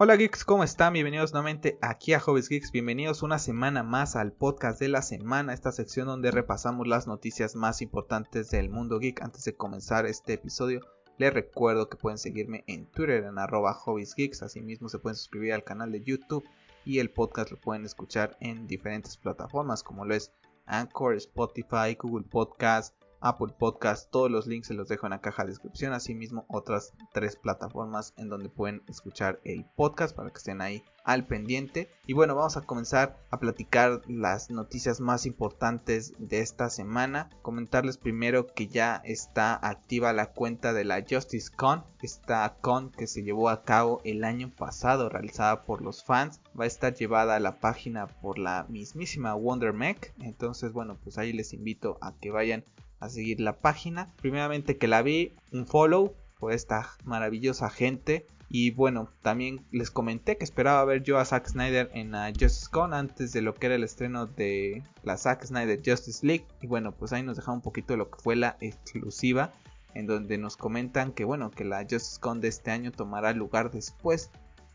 [0.00, 0.92] Hola geeks, ¿cómo están?
[0.92, 2.70] Bienvenidos nuevamente aquí a Hobbies Geeks.
[2.70, 7.56] Bienvenidos una semana más al podcast de la semana, esta sección donde repasamos las noticias
[7.56, 9.20] más importantes del mundo geek.
[9.22, 10.82] Antes de comenzar este episodio,
[11.16, 14.44] les recuerdo que pueden seguirme en Twitter en arroba hobbiesgeeks.
[14.44, 16.48] Asimismo se pueden suscribir al canal de YouTube
[16.84, 20.32] y el podcast lo pueden escuchar en diferentes plataformas como lo es
[20.66, 25.42] Anchor, Spotify, Google Podcast, Apple Podcast, todos los links se los dejo en la caja
[25.42, 30.60] de descripción, asimismo otras tres plataformas en donde pueden escuchar el podcast para que estén
[30.60, 31.90] ahí al pendiente.
[32.06, 37.30] Y bueno, vamos a comenzar a platicar las noticias más importantes de esta semana.
[37.40, 43.06] Comentarles primero que ya está activa la cuenta de la Justice Con, esta con que
[43.06, 46.42] se llevó a cabo el año pasado, realizada por los fans.
[46.58, 50.12] Va a estar llevada a la página por la mismísima Wonder Mech.
[50.20, 52.64] Entonces, bueno, pues ahí les invito a que vayan
[53.00, 54.12] a seguir la página.
[54.20, 58.26] Primeramente que la vi, un follow por esta maravillosa gente.
[58.50, 62.68] Y bueno, también les comenté que esperaba ver yo a Zack Snyder en la Justice
[62.70, 66.46] Con antes de lo que era el estreno de la Zack Snyder Justice League.
[66.62, 69.52] Y bueno, pues ahí nos deja un poquito de lo que fue la exclusiva.
[69.94, 73.70] En donde nos comentan que bueno, que la Justice Con de este año tomará lugar
[73.70, 74.30] después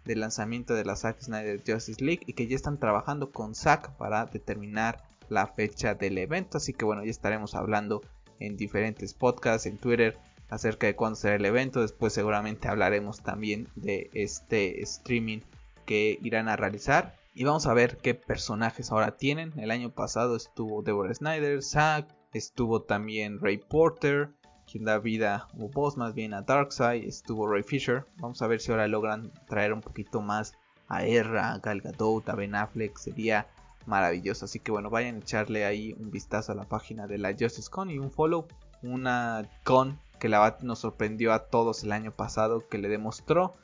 [0.05, 2.21] del lanzamiento de la Zack Snyder Justice League.
[2.27, 5.03] Y que ya están trabajando con Zack para determinar
[5.33, 6.57] la fecha del evento.
[6.57, 8.01] Así que bueno, ya estaremos hablando
[8.39, 10.17] en diferentes podcasts, en Twitter,
[10.49, 11.81] acerca de cuándo será el evento.
[11.81, 15.39] Después seguramente hablaremos también de este streaming
[15.85, 17.15] que irán a realizar.
[17.35, 19.53] Y vamos a ver qué personajes ahora tienen.
[19.57, 24.29] El año pasado estuvo Deborah Snyder, Zack, estuvo también Ray Porter,
[24.71, 28.05] quien da vida, o voz más bien a Darkseid, estuvo Ray Fisher.
[28.17, 30.53] Vamos a ver si ahora logran traer un poquito más
[30.87, 32.97] a Erra, a Gal Gadot, a Ben Affleck.
[32.97, 33.47] Sería
[33.85, 34.45] maravilloso.
[34.45, 37.69] Así que bueno, vayan a echarle ahí un vistazo a la página de la Justice
[37.69, 38.47] Con y un follow.
[38.81, 43.55] Una con que la nos sorprendió a todos el año pasado, que le demostró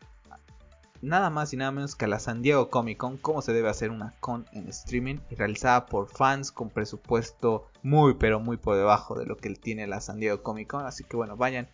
[1.01, 3.69] nada más y nada menos que a la San Diego Comic Con cómo se debe
[3.69, 8.75] hacer una con en streaming y realizada por fans con presupuesto muy pero muy por
[8.75, 10.85] debajo de lo que tiene la San Diego Comic Con.
[10.85, 11.69] Así que bueno, vayan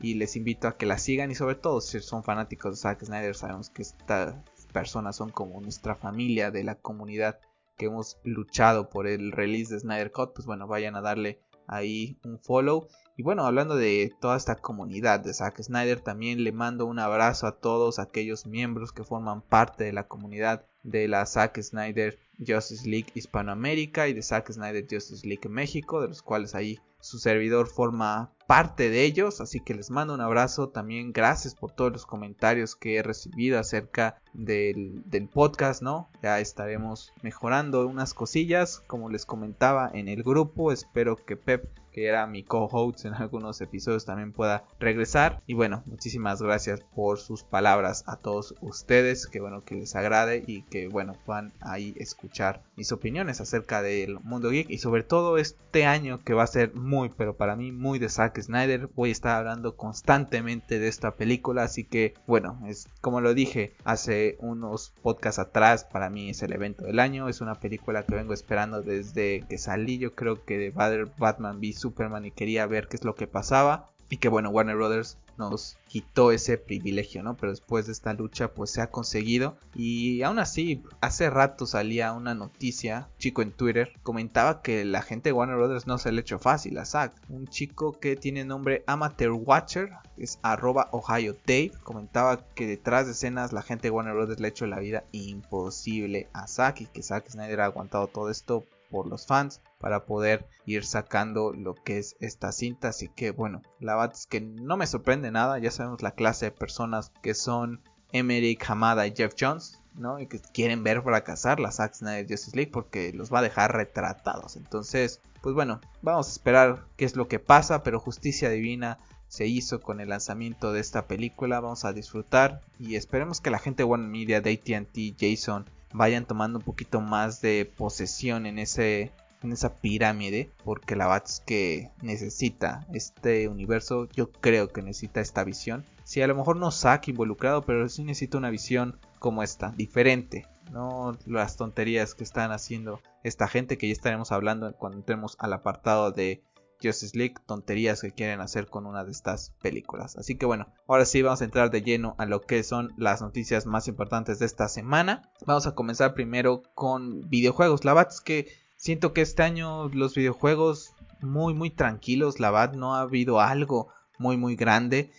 [0.00, 3.04] y les invito a que la sigan y sobre todo si son fanáticos de Zack
[3.04, 4.34] Snyder sabemos que estas
[4.72, 7.38] personas son como nuestra familia de la comunidad
[7.80, 12.18] que hemos luchado por el release de Snyder Cut, pues bueno, vayan a darle ahí
[12.26, 12.86] un follow.
[13.16, 17.46] Y bueno, hablando de toda esta comunidad de Zack Snyder, también le mando un abrazo
[17.46, 22.86] a todos aquellos miembros que forman parte de la comunidad de la Zack Snyder Justice
[22.86, 27.66] League Hispanoamérica y de Zack Snyder Justice League México, de los cuales ahí su servidor
[27.66, 32.04] forma parte de ellos, así que les mando un abrazo, también gracias por todos los
[32.04, 36.08] comentarios que he recibido acerca del, podcast, ¿no?
[36.20, 42.06] Ya estaremos mejorando unas cosillas, como les comentaba en el grupo, espero que Pep que
[42.06, 45.42] era mi co-host en algunos episodios, también pueda regresar.
[45.46, 50.42] Y bueno, muchísimas gracias por sus palabras a todos ustedes, que bueno, que les agrade
[50.46, 55.38] y que bueno, puedan ahí escuchar mis opiniones acerca del mundo geek y sobre todo
[55.38, 58.08] este año que va a ser muy, pero para mí muy de
[58.42, 58.88] Snyder.
[58.94, 63.74] Voy a estar hablando constantemente de esta película, así que bueno, es como lo dije
[63.84, 68.14] hace unos podcasts atrás, para mí es el evento del año, es una película que
[68.14, 72.88] vengo esperando desde que salí, yo creo que de Batman v Superman y quería ver
[72.88, 73.90] qué es lo que pasaba.
[74.10, 77.36] Y que bueno, Warner Brothers nos quitó ese privilegio, ¿no?
[77.36, 79.56] Pero después de esta lucha pues se ha conseguido.
[79.74, 85.30] Y aún así hace rato salía una noticia, chico en Twitter comentaba que la gente
[85.30, 88.84] de Warner Brothers no se le echó fácil a Zack, un chico que tiene nombre
[88.86, 94.14] Amateur Watcher, es arroba Ohio Dave, comentaba que detrás de escenas la gente de Warner
[94.14, 98.08] Brothers le ha hecho la vida imposible a Zack y que Zack Snyder ha aguantado
[98.08, 102.88] todo esto por los fans para poder ir sacando lo que es esta cinta.
[102.88, 105.58] Así que bueno, la verdad es que no me sorprende nada.
[105.58, 107.80] Ya sabemos la clase de personas que son
[108.12, 109.80] Emmerich, Hamada y Jeff Jones.
[109.94, 110.20] ¿no?
[110.20, 113.74] Y que quieren ver fracasar la Zack Snyder Justice League porque los va a dejar
[113.74, 114.56] retratados.
[114.56, 118.98] Entonces, pues bueno, vamos a esperar qué es lo que pasa, pero Justicia Divina
[119.28, 121.60] se hizo con el lanzamiento de esta película.
[121.60, 126.26] Vamos a disfrutar y esperemos que la gente de One Media, de ATT, Jason, vayan
[126.26, 131.90] tomando un poquito más de posesión en ese en esa pirámide porque la verdad que
[132.02, 137.10] necesita este universo yo creo que necesita esta visión si a lo mejor no saca
[137.10, 143.00] involucrado pero sí necesita una visión como esta diferente no las tonterías que están haciendo
[143.22, 146.42] esta gente que ya estaremos hablando cuando entremos al apartado de
[146.82, 150.16] Justice League, tonterías que quieren hacer con una de estas películas.
[150.16, 153.20] Así que bueno, ahora sí vamos a entrar de lleno a lo que son las
[153.20, 155.30] noticias más importantes de esta semana.
[155.46, 157.84] Vamos a comenzar primero con videojuegos.
[157.84, 158.48] La verdad que
[158.80, 163.88] siento que este año los videojuegos muy muy tranquilos, la verdad no ha habido algo
[164.18, 165.12] muy muy grande.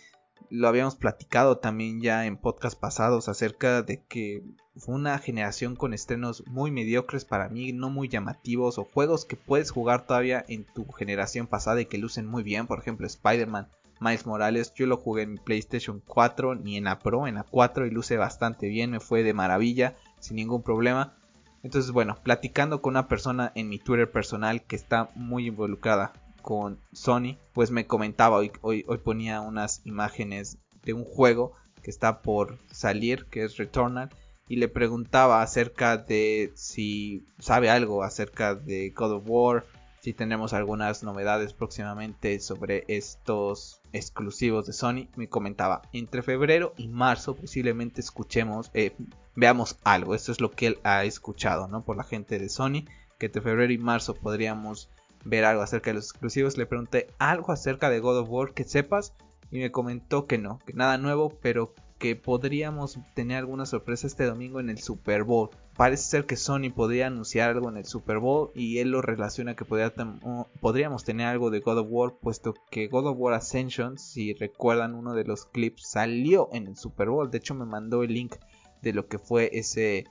[0.50, 4.42] lo habíamos platicado también ya en podcast pasados acerca de que
[4.76, 9.36] fue una generación con estrenos muy mediocres para mí, no muy llamativos o juegos que
[9.36, 13.68] puedes jugar todavía en tu generación pasada y que lucen muy bien, por ejemplo Spider-Man,
[14.00, 17.86] Miles Morales, yo lo jugué en PlayStation 4 ni en la Pro, en la 4
[17.86, 21.16] y luce bastante bien, me fue de maravilla, sin ningún problema.
[21.62, 26.12] Entonces, bueno, platicando con una persona en mi Twitter personal que está muy involucrada
[26.42, 32.20] con Sony, pues me comentaba, hoy, hoy, ponía unas imágenes de un juego que está
[32.20, 34.10] por salir, que es Returnal,
[34.48, 39.64] y le preguntaba acerca de si sabe algo acerca de God of War,
[40.02, 45.06] si tenemos algunas novedades próximamente sobre estos exclusivos de Sony.
[45.14, 48.96] Me comentaba, entre febrero y marzo posiblemente escuchemos, eh,
[49.36, 50.16] veamos algo.
[50.16, 51.84] Esto es lo que él ha escuchado, ¿no?
[51.84, 52.84] Por la gente de Sony,
[53.16, 54.90] que entre febrero y marzo podríamos
[55.24, 56.56] ver algo acerca de los exclusivos.
[56.56, 59.14] Le pregunté algo acerca de God of War que sepas
[59.52, 64.24] y me comentó que no, que nada nuevo, pero que podríamos tener alguna sorpresa este
[64.24, 65.50] domingo en el Super Bowl.
[65.76, 69.54] Parece ser que Sony podría anunciar algo en el Super Bowl y él lo relaciona
[69.54, 74.34] que podríamos tener algo de God of War, puesto que God of War Ascension, si
[74.34, 77.30] recuerdan uno de los clips, salió en el Super Bowl.
[77.30, 78.34] De hecho me mandó el link
[78.80, 80.06] de lo que fue ese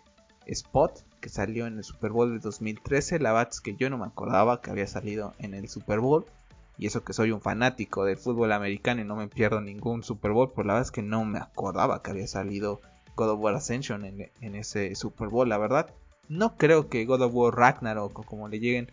[0.45, 3.19] spot que salió en el Super Bowl de 2013.
[3.19, 6.25] La verdad que yo no me acordaba que había salido en el Super Bowl.
[6.77, 10.31] Y eso que soy un fanático del fútbol americano y no me pierdo ningún Super
[10.31, 10.51] Bowl.
[10.51, 12.81] Pues la verdad es que no me acordaba que había salido
[13.15, 15.49] God of War Ascension en, ese Super Bowl.
[15.49, 15.93] La verdad,
[16.27, 18.91] no creo que God of War Ragnarok o como le lleguen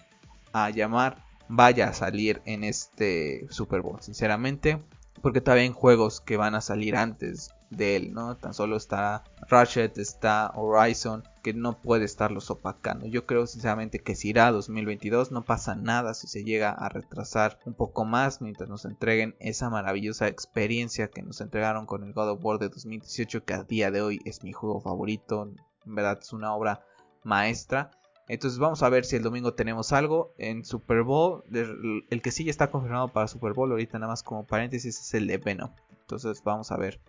[0.52, 4.02] a llamar vaya a salir en este Super Bowl.
[4.02, 4.82] Sinceramente,
[5.22, 8.36] porque todavía hay juegos que van a salir antes de él, ¿no?
[8.36, 13.06] Tan solo está Ratchet, está Horizon, que no puede estarlos opacando.
[13.06, 16.90] Yo creo sinceramente que si irá a 2022 no pasa nada si se llega a
[16.90, 22.12] retrasar un poco más mientras nos entreguen esa maravillosa experiencia que nos entregaron con el
[22.12, 25.50] God of War de 2018 que a día de hoy es mi juego favorito.
[25.86, 26.84] En verdad es una obra
[27.24, 27.92] maestra.
[28.28, 31.44] Entonces vamos a ver si el domingo tenemos algo en Super Bowl.
[31.50, 35.14] El que sí ya está confirmado para Super Bowl, ahorita nada más como paréntesis, es
[35.14, 35.70] el de Venom.
[36.02, 37.00] Entonces vamos a ver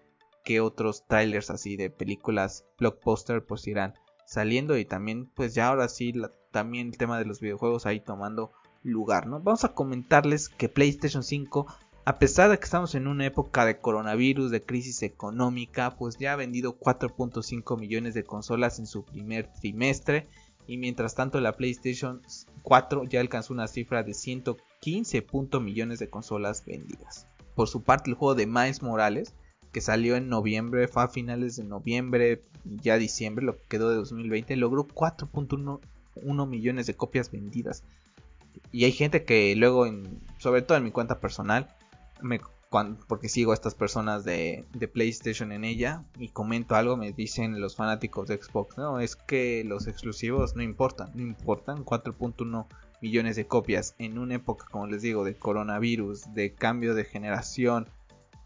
[0.45, 3.95] qué otros trailers así de películas blockbuster pues irán
[4.29, 6.13] saliendo y también pues ya ahora sí
[6.51, 8.51] también el tema de los videojuegos ahí tomando
[8.83, 9.39] lugar, ¿no?
[9.39, 11.65] Vamos a comentarles que PlayStation 5
[12.05, 16.33] a pesar de que estamos en una época de coronavirus, de crisis económica, pues ya
[16.33, 20.27] ha vendido 4.5 millones de consolas en su primer trimestre
[20.65, 22.21] y mientras tanto la PlayStation
[22.61, 25.25] 4 ya alcanzó una cifra de 115
[25.59, 27.27] millones de consolas vendidas.
[27.55, 29.33] Por su parte el juego de Miles Morales
[29.71, 33.95] que salió en noviembre, fue a finales de noviembre, ya diciembre, lo que quedó de
[33.97, 37.83] 2020, logró 4.1 millones de copias vendidas.
[38.71, 41.75] Y hay gente que luego, en, sobre todo en mi cuenta personal,
[42.21, 42.39] me
[43.07, 47.75] porque sigo a estas personas de, PlayStation en ella y comento algo, me dicen los
[47.75, 52.67] fanáticos de Xbox, no, es que los exclusivos no importan, no importan, 4.1
[53.01, 57.87] millones de copias en una época, como les digo, de coronavirus, de cambio de generación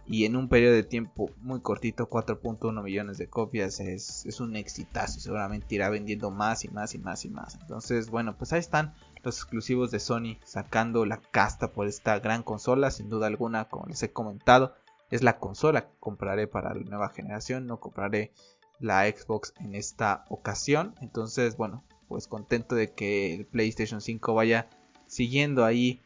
[0.06, 4.56] y en un periodo de tiempo muy cortito, 4.1 millones de copias es, es un
[4.56, 7.56] exitazo, seguramente irá vendiendo más y más y más y más.
[7.62, 12.44] Entonces, bueno, pues ahí están los exclusivos de Sony sacando la casta por esta gran
[12.44, 14.76] consola, sin duda alguna, como les he comentado,
[15.10, 18.34] es la consola que compraré para la nueva generación, no compraré
[18.80, 24.68] la Xbox en esta ocasión, entonces bueno, pues contento de que el PlayStation 5 vaya
[25.08, 26.02] siguiendo ahí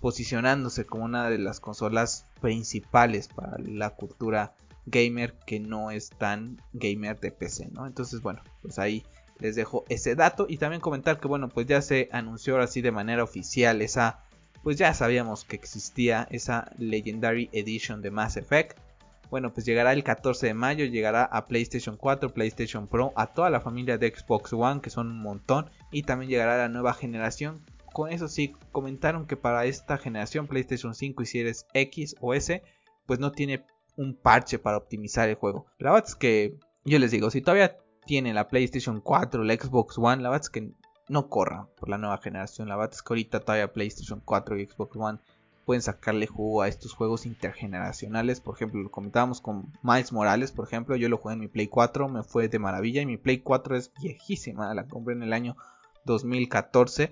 [0.00, 4.54] posicionándose como una de las consolas principales para la cultura
[4.86, 7.86] gamer que no es tan gamer de PC, ¿no?
[7.86, 9.04] Entonces, bueno, pues ahí
[9.38, 12.80] les dejo ese dato y también comentar que bueno pues ya se anunció ahora sí
[12.80, 14.20] de manera oficial esa
[14.62, 18.78] pues ya sabíamos que existía esa Legendary Edition de Mass Effect
[19.30, 23.50] bueno pues llegará el 14 de mayo llegará a PlayStation 4 PlayStation Pro a toda
[23.50, 26.94] la familia de Xbox One que son un montón y también llegará a la nueva
[26.94, 27.62] generación
[27.96, 32.62] con eso sí comentaron que para esta generación PlayStation 5 y Series X o S
[33.06, 33.64] pues no tiene
[33.96, 37.78] un parche para optimizar el juego la verdad es que yo les digo si todavía
[38.06, 40.72] tiene la PlayStation 4, la Xbox One, la verdad es que
[41.08, 42.68] no corra por la nueva generación.
[42.68, 45.18] La verdad es que ahorita todavía PlayStation 4 y Xbox One
[45.64, 48.40] pueden sacarle jugo a estos juegos intergeneracionales.
[48.40, 51.66] Por ejemplo, lo comentábamos con Miles Morales, por ejemplo, yo lo jugué en mi Play
[51.66, 55.32] 4, me fue de maravilla y mi Play 4 es viejísima, la compré en el
[55.32, 55.56] año
[56.04, 57.10] 2014.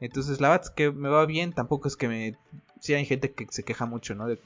[0.00, 2.36] Entonces, la verdad es que me va bien, tampoco es que me...
[2.80, 4.26] Sí hay gente que se queja mucho, ¿no?
[4.26, 4.38] De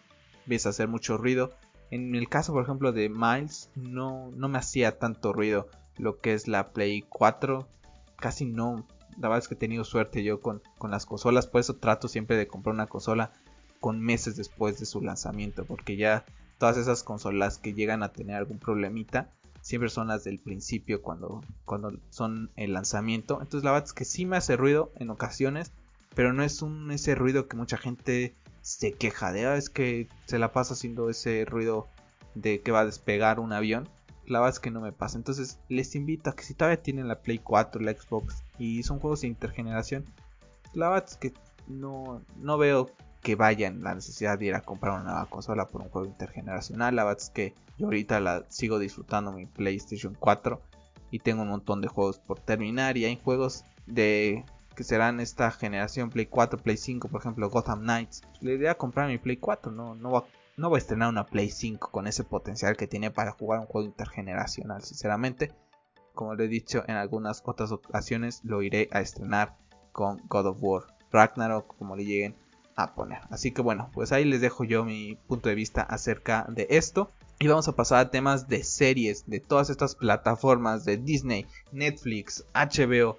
[0.64, 1.50] a hacer mucho ruido.
[1.90, 6.34] En el caso, por ejemplo, de Miles, no, no me hacía tanto ruido lo que
[6.34, 7.68] es la Play 4.
[8.16, 8.86] Casi no,
[9.18, 12.08] la verdad es que he tenido suerte yo con, con las consolas, por eso trato
[12.08, 13.32] siempre de comprar una consola
[13.80, 16.24] con meses después de su lanzamiento, porque ya
[16.58, 19.30] todas esas consolas que llegan a tener algún problemita
[19.60, 23.40] siempre son las del principio cuando, cuando son el lanzamiento.
[23.40, 25.72] Entonces la verdad es que sí me hace ruido en ocasiones,
[26.14, 30.08] pero no es un ese ruido que mucha gente se queja de, ah, es que
[30.26, 31.88] se la pasa haciendo ese ruido
[32.34, 33.88] de que va a despegar un avión.
[34.26, 35.18] La verdad es que no me pasa.
[35.18, 39.00] Entonces les invito a que si todavía tienen la Play 4, la Xbox y son
[39.00, 40.04] juegos de intergeneración,
[40.72, 41.32] la verdad es que
[41.66, 42.90] no, no veo
[43.22, 46.96] que vayan la necesidad de ir a comprar una nueva consola por un juego intergeneracional.
[46.96, 50.60] La verdad es que yo ahorita la sigo disfrutando mi PlayStation 4
[51.10, 55.50] y tengo un montón de juegos por terminar y hay juegos de que serán esta
[55.50, 58.22] generación Play 4, Play 5, por ejemplo Gotham Knights.
[58.40, 60.24] Le iré a comprar mi Play 4, no, no, va,
[60.56, 63.66] no voy a estrenar una Play 5 con ese potencial que tiene para jugar un
[63.66, 65.52] juego intergeneracional, sinceramente.
[66.14, 69.56] Como lo he dicho en algunas otras ocasiones, lo iré a estrenar
[69.92, 72.36] con God of War Ragnarok, como le lleguen
[72.82, 73.20] a poner.
[73.30, 77.10] Así que bueno, pues ahí les dejo yo mi punto de vista acerca de esto.
[77.38, 82.44] Y vamos a pasar a temas de series, de todas estas plataformas de Disney, Netflix,
[82.54, 83.16] HBO.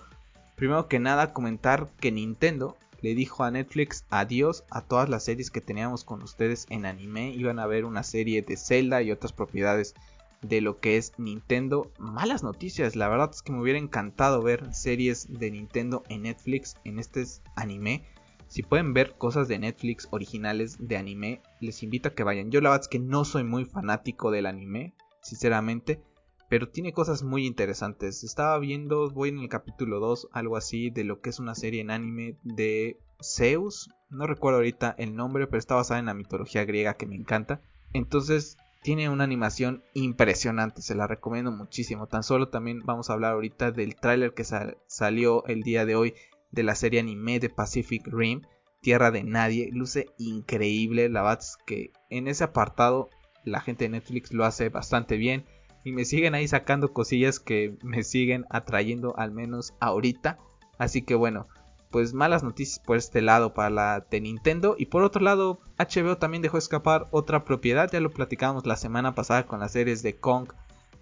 [0.55, 5.49] Primero que nada comentar que Nintendo le dijo a Netflix adiós a todas las series
[5.49, 7.31] que teníamos con ustedes en anime.
[7.31, 9.95] Iban a ver una serie de Zelda y otras propiedades
[10.41, 11.91] de lo que es Nintendo.
[11.97, 16.75] Malas noticias, la verdad es que me hubiera encantado ver series de Nintendo en Netflix
[16.83, 17.25] en este
[17.55, 18.05] anime.
[18.51, 22.51] Si pueden ver cosas de Netflix originales de anime, les invito a que vayan.
[22.51, 26.03] Yo la verdad es que no soy muy fanático del anime, sinceramente,
[26.49, 28.25] pero tiene cosas muy interesantes.
[28.25, 31.79] Estaba viendo, voy en el capítulo 2, algo así, de lo que es una serie
[31.79, 33.89] en anime de Zeus.
[34.09, 37.61] No recuerdo ahorita el nombre, pero está basada en la mitología griega que me encanta.
[37.93, 42.07] Entonces, tiene una animación impresionante, se la recomiendo muchísimo.
[42.07, 46.15] Tan solo también vamos a hablar ahorita del tráiler que salió el día de hoy
[46.51, 48.41] de la serie anime de Pacific Rim,
[48.81, 49.69] Tierra de Nadie.
[49.71, 53.09] Luce increíble, la verdad es que en ese apartado
[53.43, 55.45] la gente de Netflix lo hace bastante bien.
[55.83, 60.37] Y me siguen ahí sacando cosillas que me siguen atrayendo al menos ahorita.
[60.77, 61.47] Así que bueno,
[61.89, 64.75] pues malas noticias por este lado para la de Nintendo.
[64.77, 67.89] Y por otro lado, HBO también dejó escapar otra propiedad.
[67.91, 70.49] Ya lo platicamos la semana pasada con las series de Kong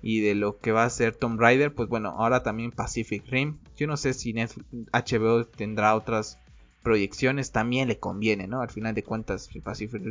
[0.01, 3.57] y de lo que va a ser Tomb Raider, pues bueno, ahora también Pacific Rim.
[3.75, 6.39] Yo no sé si HBO tendrá otras
[6.83, 8.61] proyecciones, también le conviene, ¿no?
[8.61, 10.01] Al final de cuentas, Pacific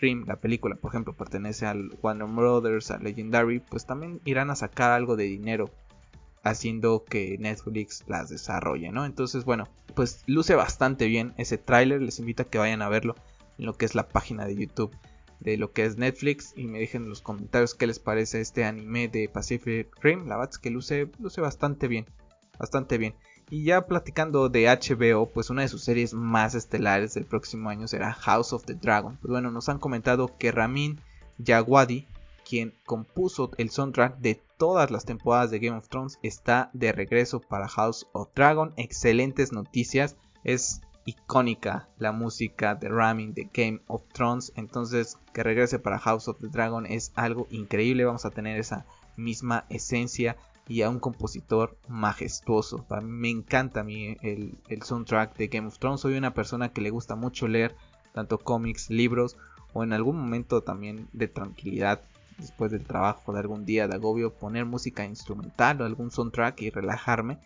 [0.00, 4.56] Rim, la película, por ejemplo, pertenece al Warner Brothers, a Legendary, pues también irán a
[4.56, 5.70] sacar algo de dinero
[6.42, 9.06] haciendo que Netflix las desarrolle, ¿no?
[9.06, 13.16] Entonces, bueno, pues luce bastante bien ese tráiler, les invito a que vayan a verlo
[13.58, 14.94] en lo que es la página de YouTube
[15.44, 18.64] de lo que es Netflix y me dejen en los comentarios qué les parece este
[18.64, 20.26] anime de Pacific Rim.
[20.26, 22.06] La verdad es que luce, luce bastante bien,
[22.58, 23.14] bastante bien.
[23.50, 27.86] Y ya platicando de HBO, pues una de sus series más estelares del próximo año
[27.86, 29.18] será House of the Dragon.
[29.20, 30.98] Pues bueno, nos han comentado que Ramin
[31.36, 32.06] Djawadi,
[32.48, 37.40] quien compuso el soundtrack de todas las temporadas de Game of Thrones, está de regreso
[37.40, 38.72] para House of Dragon.
[38.78, 40.16] Excelentes noticias.
[40.42, 44.52] Es icónica la música de Ramin de Game of Thrones.
[44.56, 48.04] Entonces, que regrese para House of the Dragon es algo increíble.
[48.04, 52.86] Vamos a tener esa misma esencia y a un compositor majestuoso.
[53.02, 56.00] me encanta a el, el, soundtrack de Game of Thrones.
[56.00, 57.76] Soy una persona que le gusta mucho leer
[58.12, 59.36] tanto cómics, libros
[59.72, 62.00] o en algún momento también de tranquilidad
[62.38, 66.70] después del trabajo de algún día de agobio poner música instrumental o algún soundtrack y
[66.70, 67.38] relajarme.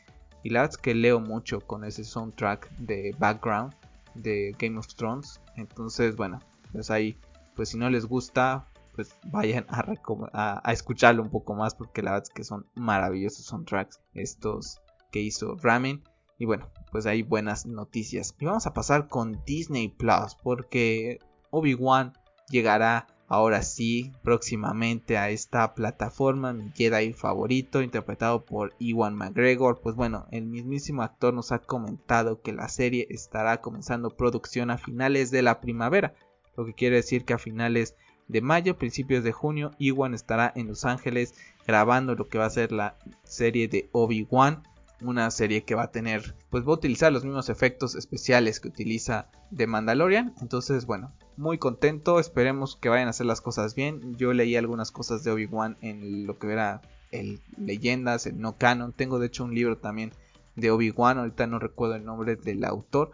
[0.43, 3.75] Y la verdad es que leo mucho con ese soundtrack de background
[4.15, 5.41] de Game of Thrones.
[5.57, 6.41] Entonces, bueno,
[6.73, 7.19] pues ahí,
[7.57, 12.13] pues si no les gusta, pues vayan a, a, escucharlo un poco más porque la
[12.13, 14.81] verdad es que son maravillosos soundtracks estos
[15.13, 16.03] que hizo Ramen.
[16.39, 18.35] Y bueno, pues hay buenas noticias.
[18.39, 21.19] Y vamos a pasar con Disney Plus porque
[21.51, 22.13] Obi-Wan
[22.49, 29.81] llegará ahora sí próximamente a esta plataforma, mi Jedi favorito, interpretado por Iwan McGregor.
[29.81, 34.79] Pues bueno, el mismísimo actor nos ha comentado que la serie estará comenzando producción a
[34.79, 36.15] finales de la primavera,
[36.57, 37.95] lo que quiere decir que a finales
[38.27, 41.35] de mayo, principios de junio, Iwan estará en Los Ángeles
[41.67, 44.63] grabando lo que va a ser la serie de Obi-Wan
[45.01, 48.69] una serie que va a tener, pues va a utilizar los mismos efectos especiales que
[48.69, 50.35] utiliza The Mandalorian.
[50.41, 54.17] Entonces, bueno, muy contento, esperemos que vayan a hacer las cosas bien.
[54.17, 58.93] Yo leí algunas cosas de Obi-Wan en lo que era el leyendas, el no canon.
[58.93, 60.13] Tengo de hecho un libro también
[60.57, 63.13] de Obi-Wan, ahorita no recuerdo el nombre del autor,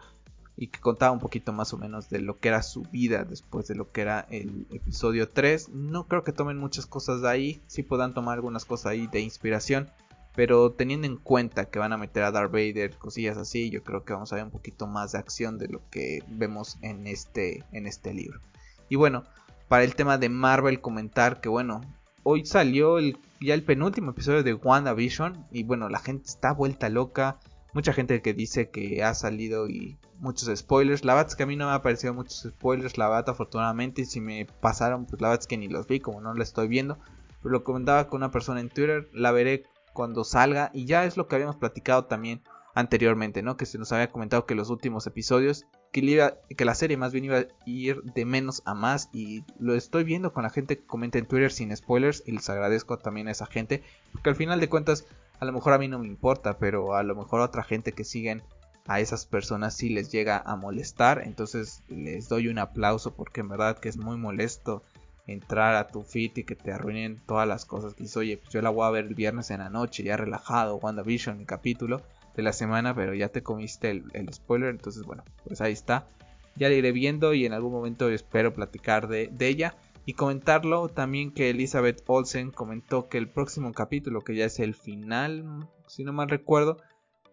[0.57, 3.67] y que contaba un poquito más o menos de lo que era su vida después
[3.67, 5.69] de lo que era el episodio 3.
[5.69, 9.19] No creo que tomen muchas cosas de ahí, sí puedan tomar algunas cosas ahí de
[9.19, 9.91] inspiración,
[10.35, 14.03] pero teniendo en cuenta que van a meter a Darth Vader, cosillas así, yo creo
[14.03, 17.63] que vamos a ver un poquito más de acción de lo que vemos en este,
[17.71, 18.41] en este libro.
[18.89, 19.23] Y bueno,
[19.67, 21.81] para el tema de Marvel comentar que bueno,
[22.23, 27.39] hoy salió ya el penúltimo episodio de WandaVision y bueno, la gente está vuelta loca.
[27.73, 31.03] Mucha gente que dice que ha salido y muchos spoilers.
[31.03, 34.03] La verdad es que a mí no me ha parecido muchos spoilers, la verdad afortunadamente.
[34.03, 36.43] Y si me pasaron, pues la verdad es que ni los vi, como no la
[36.43, 36.97] estoy viendo.
[37.41, 40.69] Pero lo comentaba con una persona en Twitter, la veré cuando salga.
[40.75, 42.43] Y ya es lo que habíamos platicado también
[42.75, 43.57] anteriormente, ¿no?
[43.57, 47.25] Que se nos había comentado que los últimos episodios, que, que la serie más bien
[47.25, 50.85] iba a ir de menos a más y lo estoy viendo con la gente que
[50.85, 54.59] comenta en Twitter sin spoilers y les agradezco también a esa gente, porque al final
[54.59, 55.07] de cuentas
[55.39, 57.93] a lo mejor a mí no me importa, pero a lo mejor a otra gente
[57.93, 58.43] que siguen
[58.87, 63.47] a esas personas sí les llega a molestar, entonces les doy un aplauso porque en
[63.47, 64.83] verdad que es muy molesto
[65.27, 68.61] entrar a tu feed y que te arruinen todas las cosas que oye, pues yo
[68.61, 72.01] la voy a ver el viernes en la noche, ya relajado, WandaVision, mi capítulo,
[72.35, 76.07] de la semana, pero ya te comiste el, spoiler, entonces bueno, pues ahí está.
[76.55, 79.75] Ya la iré viendo y en algún momento espero platicar de, ella.
[80.05, 84.75] Y comentarlo también que Elizabeth Olsen comentó que el próximo capítulo, que ya es el
[84.75, 86.77] final, si no mal recuerdo,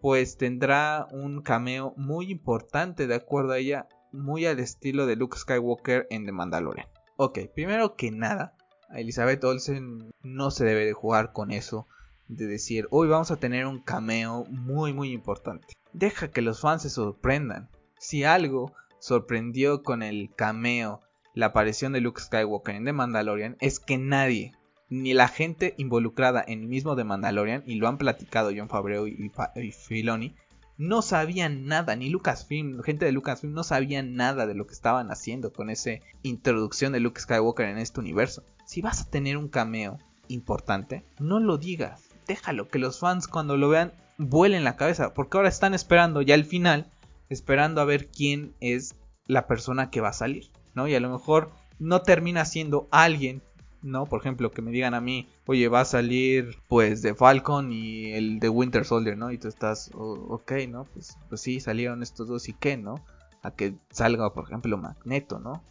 [0.01, 5.37] pues tendrá un cameo muy importante, de acuerdo a ella, muy al estilo de Luke
[5.37, 6.89] Skywalker en The Mandalorian.
[7.25, 8.57] Ok, primero que nada,
[8.93, 11.87] Elizabeth Olsen no se debe de jugar con eso
[12.27, 15.69] de decir, hoy vamos a tener un cameo muy muy importante.
[15.93, 17.71] Deja que los fans se sorprendan.
[17.97, 21.01] Si algo sorprendió con el cameo,
[21.33, 24.57] la aparición de Luke Skywalker en The Mandalorian, es que nadie,
[24.89, 29.07] ni la gente involucrada en el mismo The Mandalorian, y lo han platicado John Favreau
[29.07, 29.31] y,
[29.71, 30.35] Filoni,
[30.83, 35.11] no sabían nada, ni Lucasfilm, gente de Lucasfilm no sabían nada de lo que estaban
[35.11, 38.45] haciendo con esa introducción de Luke Skywalker en este universo.
[38.67, 39.99] Si vas a tener un cameo
[40.29, 45.37] importante, no lo digas déjalo, que los fans cuando lo vean vuelen la cabeza, porque
[45.37, 46.91] ahora están esperando ya al final,
[47.29, 48.97] esperando a ver quién es
[49.27, 50.89] la persona que va a salir, ¿no?
[50.89, 53.43] Y a lo mejor no termina siendo alguien,
[53.83, 54.07] ¿no?
[54.07, 58.13] Por ejemplo, que me digan a mí, oye, va a salir pues de Falcon y
[58.13, 59.31] el de Winter Soldier, ¿no?
[59.31, 60.85] Y tú estás, ok, ¿no?
[60.85, 62.97] Pues, pues sí, salieron estos dos y qué, ¿no?
[63.43, 65.63] A que salga, por ejemplo, Magneto, ¿no?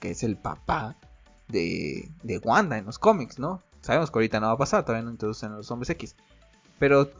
[0.00, 0.96] Que es el papá
[1.48, 3.62] de, de Wanda en los cómics, ¿no?
[3.80, 6.16] Sabemos que ahorita no va a pasar, todavía no introducen a los hombres X.
[6.78, 7.10] Pero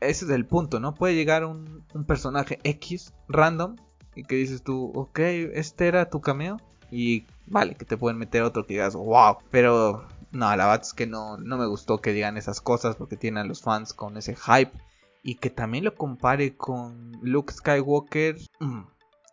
[0.00, 0.94] ese es el punto, ¿no?
[0.94, 3.76] Puede llegar un, personaje X random
[4.14, 6.58] y que dices tú, ok, este era tu cameo.
[6.90, 9.38] Y vale, que te pueden meter otro que digas, wow.
[9.50, 13.16] Pero no, la verdad es que no, no me gustó que digan esas cosas porque
[13.16, 14.72] tienen a los fans con ese hype.
[15.22, 18.36] Y que también lo compare con Luke Skywalker.
[18.60, 18.82] Mm,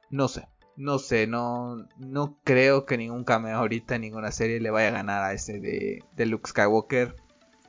[0.10, 0.48] no sé.
[0.76, 4.92] No sé, no, no creo que ningún cameo ahorita en ninguna serie le vaya a
[4.92, 7.16] ganar a ese de, de Luke Skywalker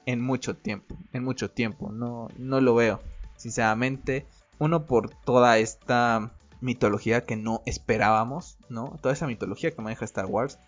[0.06, 0.96] en mucho tiempo.
[1.12, 1.92] En mucho tiempo.
[1.92, 3.02] No, no lo veo.
[3.36, 4.26] Sinceramente.
[4.58, 6.32] Uno por toda esta
[6.64, 8.98] mitología que no esperábamos, ¿no?
[9.02, 10.58] Toda esa mitología que maneja Star Wars.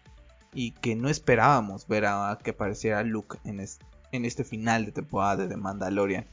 [0.53, 3.65] Y que no esperábamos ver a que apareciera Luke en,
[4.13, 6.27] en este final de temporada de The Mandalorian.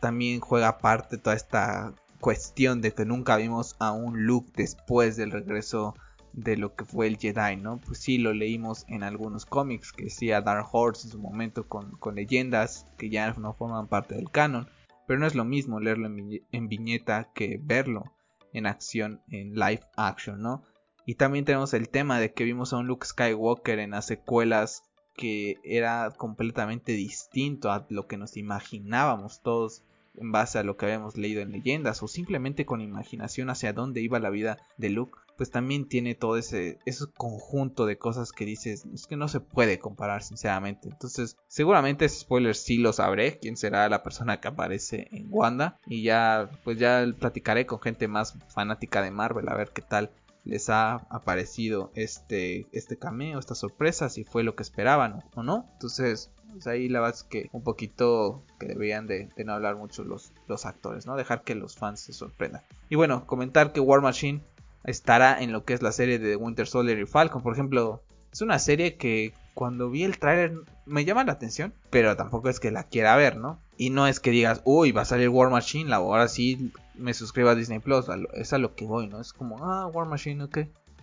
[0.00, 5.30] También juega parte toda esta cuestión de que nunca vimos a un Luke después del
[5.30, 5.94] regreso
[6.32, 7.80] de lo que fue el Jedi, ¿no?
[7.80, 11.98] Pues sí, lo leímos en algunos cómics que decía Dark Horse en su momento con,
[12.14, 14.68] leyendas que ya no forman parte del canon,
[15.06, 18.04] pero no es lo mismo leerlo en, viñeta que verlo
[18.52, 20.64] en acción, en live action, ¿no?
[21.06, 24.84] Y también tenemos el tema de que vimos a un Luke Skywalker en las secuelas
[25.16, 29.82] que era completamente distinto a lo que nos imaginábamos todos
[30.16, 34.00] en base a lo que habíamos leído en leyendas o simplemente con imaginación hacia dónde
[34.00, 38.44] iba la vida de Luke, pues también tiene todo ese, ese conjunto de cosas que
[38.44, 40.90] dices, es que no se puede comparar sinceramente.
[40.90, 45.78] Entonces, seguramente ese spoiler sí lo sabré, quién será la persona que aparece en Wanda
[45.86, 50.10] y ya pues ya platicaré con gente más fanática de Marvel a ver qué tal
[50.44, 55.70] les ha aparecido este, este cameo, esta sorpresa, si fue lo que esperaban o no.
[55.72, 60.04] Entonces, pues ahí la verdad es que un poquito que deberían de, no hablar mucho
[60.04, 61.16] los, los actores, ¿no?
[61.16, 62.60] Dejar que los fans se sorprendan.
[62.90, 64.42] Y bueno, comentar que War Machine
[64.84, 67.42] estará en lo que es la serie de Winter Soldier y Falcon.
[67.42, 70.54] Por ejemplo, es una serie que cuando vi el tráiler
[70.86, 73.58] me llama la atención, pero tampoco es que la quiera ver, ¿no?
[73.76, 77.14] Y no es que digas, uy, va a salir War Machine, la ahora sí me
[77.14, 79.20] suscribo a Disney Plus, es a lo que voy, ¿no?
[79.20, 80.58] Es como, ah, War Machine, ok,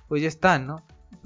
[0.08, 0.84] pues ya está, ¿no?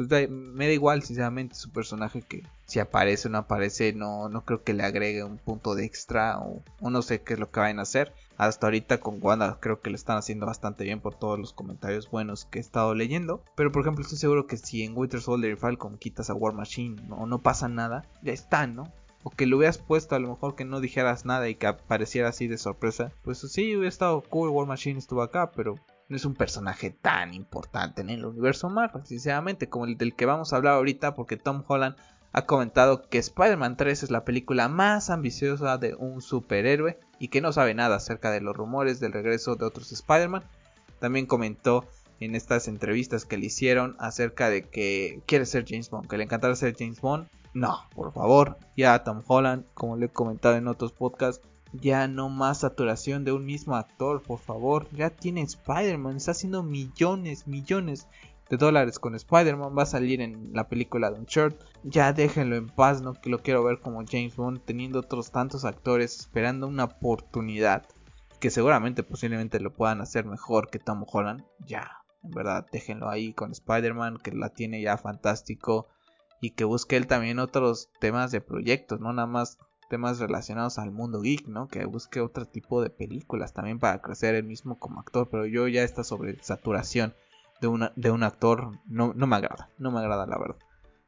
[0.07, 4.45] Pues me da igual, sinceramente, su personaje que si aparece o no aparece, no, no
[4.45, 7.59] creo que le agregue un punto de extra o, no sé qué es lo que
[7.59, 8.13] vayan a hacer.
[8.37, 12.09] Hasta ahorita con Wanda creo que lo están haciendo bastante bien por todos los comentarios
[12.09, 13.43] buenos que he estado leyendo.
[13.55, 16.53] Pero por ejemplo estoy seguro que si en Winter Soldier y Falcon quitas a War
[16.53, 18.91] Machine o no pasa nada, ya está, ¿no?
[19.23, 22.29] o que lo hubieras puesto a lo mejor que no dijeras nada y que apareciera
[22.29, 25.75] así de sorpresa, pues sí hubiera estado cool, War Machine estuvo acá, pero
[26.11, 30.25] no es un personaje tan importante en el universo Marvel, sinceramente, como el del que
[30.25, 31.95] vamos a hablar ahorita, porque Tom Holland
[32.33, 37.39] ha comentado que Spider-Man 3 es la película más ambiciosa de un superhéroe y que
[37.39, 40.43] no sabe nada acerca de los rumores del regreso de otros Spider-Man.
[40.99, 41.87] También comentó
[42.19, 46.25] en estas entrevistas que le hicieron acerca de que quiere ser James Bond, que le
[46.25, 47.29] encantará ser James Bond.
[47.53, 51.41] No, por favor, ya Tom Holland, como le he comentado en otros podcasts,
[51.73, 54.89] ya no más saturación de un mismo actor, por favor.
[54.91, 58.07] Ya tiene Spider-Man, está haciendo millones, millones
[58.49, 59.77] de dólares con Spider-Man.
[59.77, 61.65] Va a salir en la película de Uncharted.
[61.83, 65.63] Ya déjenlo en paz, no que lo quiero ver como James Bond, teniendo otros tantos
[65.63, 67.87] actores esperando una oportunidad.
[68.39, 71.45] Que seguramente, posiblemente lo puedan hacer mejor que Tom Holland.
[71.65, 75.87] Ya, en verdad, déjenlo ahí con Spider-Man, que la tiene ya fantástico.
[76.41, 79.59] Y que busque él también otros temas de proyectos, no nada más
[79.91, 81.67] temas relacionados al mundo geek, ¿no?
[81.67, 85.67] Que busque otro tipo de películas también para crecer él mismo como actor, pero yo
[85.67, 87.13] ya esta sobresaturación
[87.59, 90.55] de, una, de un actor no, no me agrada, no me agrada la verdad.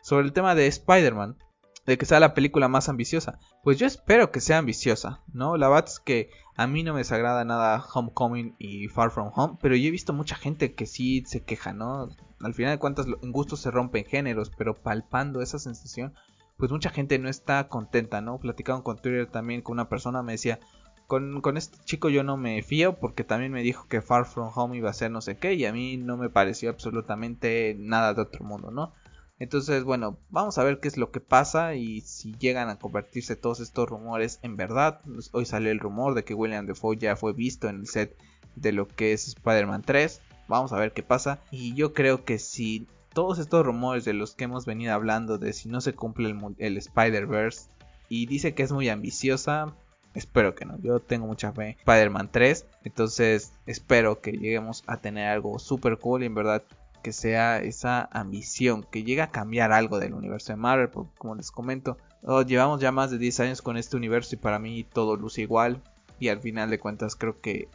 [0.02, 1.38] Sobre el tema de Spider-Man,
[1.86, 5.56] de que sea la película más ambiciosa, pues yo espero que sea ambiciosa, ¿no?
[5.56, 9.58] La verdad es que a mí no me desagrada nada Homecoming y Far From Home,
[9.62, 12.10] pero yo he visto mucha gente que sí se queja, ¿no?
[12.42, 16.14] Al final de cuentas, en gustos se rompen géneros, pero palpando esa sensación,
[16.58, 18.40] pues mucha gente no está contenta, ¿no?
[18.40, 20.60] Platicaban con Twitter también con una persona, me decía,
[21.08, 24.52] con, con, este chico yo no me fío porque también me dijo que Far From
[24.56, 28.14] Home iba a ser no sé qué y a mí no me pareció absolutamente nada
[28.14, 28.94] de otro mundo, ¿no?
[29.40, 33.36] Entonces, bueno, vamos a ver qué es lo que pasa y si llegan a convertirse
[33.36, 35.02] todos estos rumores en verdad.
[35.34, 38.16] Hoy salió el rumor de que William Defoe ya fue visto en el set
[38.56, 40.22] de lo que es Spider-Man 3.
[40.48, 41.42] Vamos a ver qué pasa.
[41.52, 45.54] Y yo creo que si todos estos rumores de los que hemos venido hablando de
[45.54, 47.70] si no se cumple el, Spider-Verse
[48.10, 49.74] y dice que es muy ambiciosa,
[50.14, 50.78] espero que no.
[50.80, 51.78] Yo tengo mucha fe.
[51.80, 56.64] Spider-Man 3, entonces espero que lleguemos a tener algo super cool y en verdad
[57.02, 61.36] que sea esa ambición que llegue a cambiar algo del universo de Marvel, porque como
[61.36, 64.84] les comento, oh, llevamos ya más de 10 años con este universo y para mí
[64.84, 65.82] todo luce igual
[66.20, 67.68] y al final de cuentas creo que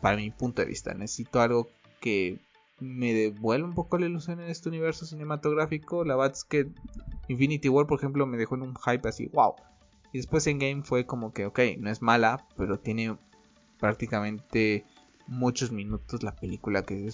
[0.00, 1.68] para mi punto de vista necesito algo
[2.00, 2.38] que
[2.80, 6.04] me devuelve un poco la ilusión en este universo cinematográfico.
[6.04, 6.70] La verdad es que
[7.28, 9.54] Infinity War, por ejemplo, me dejó en un hype así, wow.
[10.12, 13.16] Y después en Game fue como que, ok, no es mala, pero tiene
[13.78, 14.84] prácticamente
[15.28, 17.08] muchos minutos la película que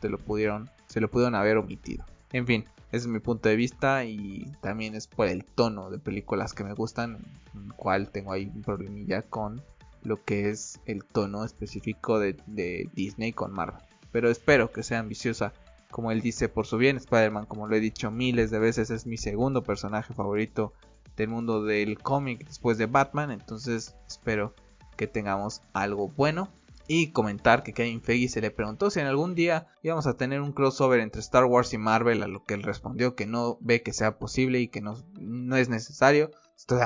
[0.00, 2.04] te lo pudieron, se lo pudieron haber omitido.
[2.32, 5.98] En fin, ese es mi punto de vista y también es por el tono de
[5.98, 9.62] películas que me gustan, en cual tengo ahí un problemilla con
[10.02, 13.82] lo que es el tono específico de Disney con Marvel
[14.12, 15.52] pero espero que sea ambiciosa.
[15.90, 19.06] Como él dice, por su bien, Spider-Man, como lo he dicho miles de veces, es
[19.06, 20.72] mi segundo personaje favorito
[21.16, 23.30] del mundo del cómic después de Batman.
[23.30, 24.54] Entonces espero
[24.96, 26.48] que tengamos algo bueno.
[26.88, 30.40] Y comentar que Kevin Feige se le preguntó si en algún día íbamos a tener
[30.40, 33.82] un crossover entre Star Wars y Marvel, a lo que él respondió que no ve
[33.82, 36.32] que sea posible y que no, no es necesario.
[36.56, 36.80] Estoy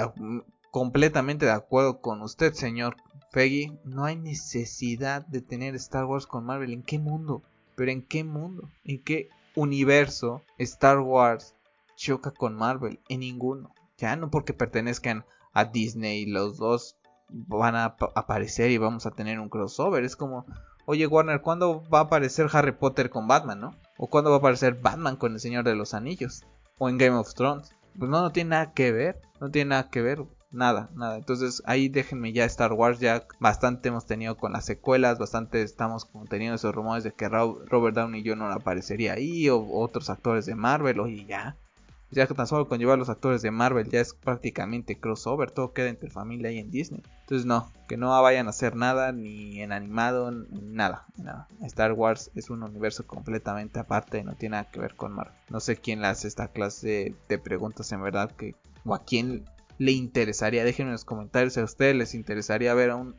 [0.71, 2.97] completamente de acuerdo con usted, señor
[3.37, 6.73] Peggy, no hay necesidad de tener Star Wars con Marvel.
[6.73, 7.43] ¿En qué mundo?
[7.75, 8.71] ¿Pero en qué mundo?
[8.83, 11.55] ¿En qué universo Star Wars
[11.97, 12.99] choca con Marvel?
[13.11, 13.75] En ninguno.
[13.99, 16.97] Ya no porque pertenezcan a Disney, los dos
[17.29, 20.03] van a aparecer y vamos a tener un crossover.
[20.03, 20.47] Es como,
[20.87, 23.77] oye Warner, ¿cuándo va a aparecer Harry Potter con Batman, no?
[23.99, 26.47] ¿O cuándo va a aparecer Batman con el Señor de los Anillos?
[26.79, 27.71] ¿O en Game of Thrones?
[27.99, 29.21] Pues no, no tiene nada que ver.
[29.43, 31.17] No tiene nada que ver nada, nada.
[31.17, 36.09] Entonces ahí déjenme ya Star Wars, ya bastante hemos tenido con las secuelas, bastante estamos
[36.29, 38.37] teniendo esos rumores de que Robert Downey Jr.
[38.37, 41.57] no aparecería ahí, o otros actores de Marvel, o y ya.
[42.13, 45.73] Ya que tan solo con llevar los actores de Marvel ya es prácticamente crossover, todo
[45.73, 47.03] queda entre familia y en Disney.
[47.23, 51.49] Entonces no, que no vayan a hacer nada, ni en animado, ni nada, nada.
[51.63, 55.35] Star Wars es un universo completamente aparte, no tiene nada que ver con Marvel.
[55.51, 58.55] No sé quién le hace esta clase de preguntas en verdad, que,
[58.85, 59.45] o a quién
[59.79, 63.17] le interesaría, déjenme en los comentarios si a ustedes les interesaría ver un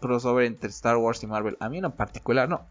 [0.00, 1.56] crossover entre Star Wars y Marvel.
[1.60, 2.66] A mí en particular no.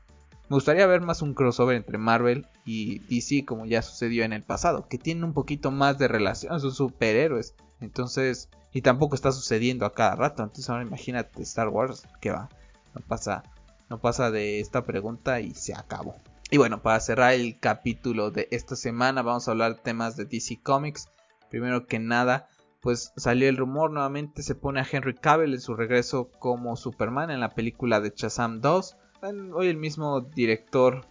[0.48, 4.44] Me gustaría ver más un crossover entre Marvel y DC como ya sucedió en el
[4.44, 7.56] pasado, que tienen un poquito más de relación, son superhéroes.
[7.82, 10.44] Entonces, y tampoco está sucediendo a cada rato.
[10.44, 12.50] Entonces ahora imagínate Star Wars, que va,
[12.94, 13.44] no pasa,
[13.90, 16.16] no pasa de esta pregunta y se acabó.
[16.52, 20.60] Y bueno, para cerrar el capítulo de esta semana vamos a hablar temas de DC
[20.62, 21.10] Comics.
[21.50, 22.48] Primero que nada,
[22.86, 27.32] pues salió el rumor nuevamente, se pone a Henry Cavill en su regreso como Superman
[27.32, 28.96] en la película de Shazam 2.
[29.56, 31.04] Hoy el mismo director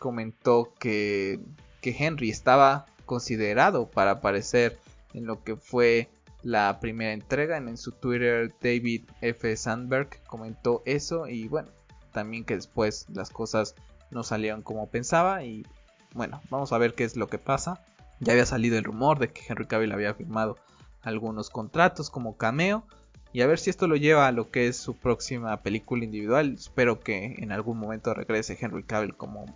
[0.00, 1.38] comentó que,
[1.82, 4.80] que Henry estaba considerado para aparecer
[5.14, 6.10] en lo que fue
[6.42, 7.58] la primera entrega.
[7.58, 9.56] En, su Twitter David F.
[9.56, 11.68] Sandberg comentó eso y bueno,
[12.10, 13.76] también que después las cosas
[14.10, 15.64] no salieron como pensaba y
[16.12, 17.84] bueno, vamos a ver qué es lo que pasa.
[18.18, 20.58] Ya había salido el rumor de que Henry Cavill había firmado
[21.02, 22.86] algunos contratos como cameo
[23.32, 26.54] y a ver si esto lo lleva a lo que es su próxima película individual.
[26.54, 29.46] Espero que en algún momento regrese Henry Cavill como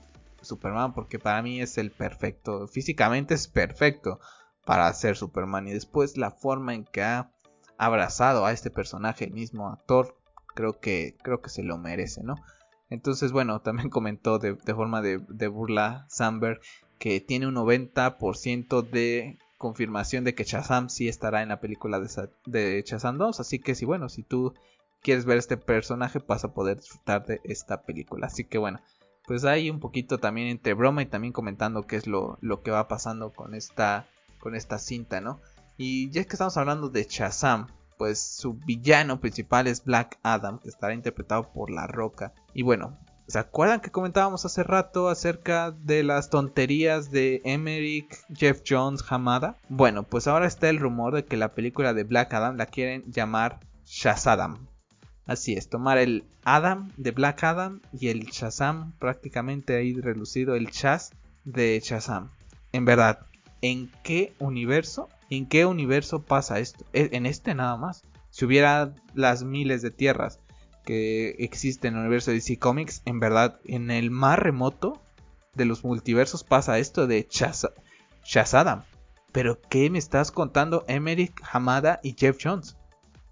[0.43, 4.21] Superman porque para mí es el perfecto, físicamente es perfecto
[4.65, 7.31] para ser Superman y después la forma en que ha
[7.77, 10.17] abrazado a este personaje, el mismo actor,
[10.55, 12.37] creo que creo que se lo merece, ¿no?
[12.91, 16.61] Entonces, bueno, también comentó de, forma de, burla Samberg
[16.99, 22.09] que tiene un 90% de confirmación de que Shazam sí estará en la película de,
[22.47, 23.41] de Shazam 2.
[23.41, 24.55] Así que si bueno, si tú
[25.03, 28.27] quieres ver este personaje, vas a poder disfrutar de esta película.
[28.27, 28.81] Así que bueno,
[29.27, 32.71] pues hay un poquito también entre broma y también comentando qué es lo, lo que
[32.71, 34.07] va pasando con esta,
[34.41, 35.41] con esta cinta, ¿no?
[35.77, 40.59] Y ya es que estamos hablando de Shazam, pues su villano principal es Black Adam,
[40.59, 42.33] que estará interpretado por La Roca.
[42.53, 48.63] Y bueno, ¿se acuerdan que comentábamos hace rato acerca de las tonterías de Emmerich, Jeff
[48.67, 49.57] Jones, Hamada?
[49.69, 53.05] Bueno, pues ahora está el rumor de que la película de Black Adam la quieren
[53.11, 54.67] llamar Shazam.
[55.27, 60.67] Así es, tomar el Adam de Black Adam y el Shazam prácticamente ahí relucido, el
[60.67, 61.13] Shaz
[61.45, 62.31] de Shazam.
[62.73, 63.21] En verdad,
[63.63, 66.85] ¿en qué universo ¿En qué universo pasa esto?
[66.93, 68.03] E, en este nada más.
[68.31, 70.41] Si hubiera las miles de tierras
[70.85, 75.03] que existen en el universo de DC Comics, en verdad, en el más remoto
[75.55, 77.29] de los multiversos pasa esto de
[78.25, 78.85] Shazadam.
[79.33, 82.77] Pero ¿qué me estás contando Emmerich, Hamada y Jeff Jones?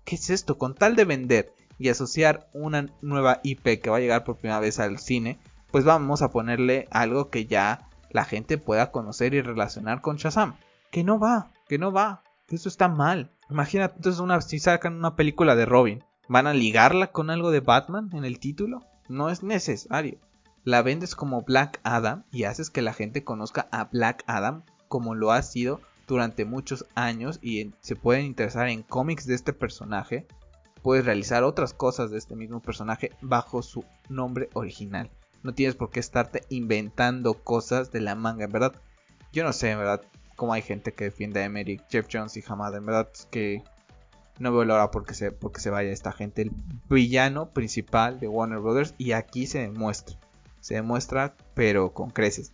[0.04, 0.58] ¿Qué es esto?
[0.58, 4.60] Con tal de vender y asociar una nueva IP que va a llegar por primera
[4.60, 5.38] vez al cine,
[5.70, 10.56] pues vamos a ponerle algo que ya la gente pueda conocer y relacionar con Shazam.
[10.90, 13.30] Que no va que no va, que eso está mal.
[13.48, 17.60] Imagínate entonces una, si sacan una película de Robin, ¿van a ligarla con algo de
[17.60, 18.82] Batman en el título?
[19.08, 20.18] No es necesario.
[20.64, 25.14] La vendes como Black Adam y haces que la gente conozca a Black Adam como
[25.14, 30.26] lo ha sido durante muchos años y se pueden interesar en cómics de este personaje.
[30.82, 35.10] Puedes realizar otras cosas de este mismo personaje bajo su nombre original.
[35.42, 38.74] No tienes por qué estarte inventando cosas de la manga, verdad.
[39.32, 40.02] Yo no sé, verdad
[40.36, 42.78] como hay gente que defiende a Emery, Jeff Jones y Hamada.
[42.78, 43.62] En verdad es que
[44.38, 46.42] no veo la hora porque se, porque se vaya esta gente.
[46.42, 46.52] El
[46.88, 48.94] villano principal de Warner Brothers.
[48.98, 50.18] Y aquí se demuestra.
[50.60, 52.52] Se demuestra, pero con creces.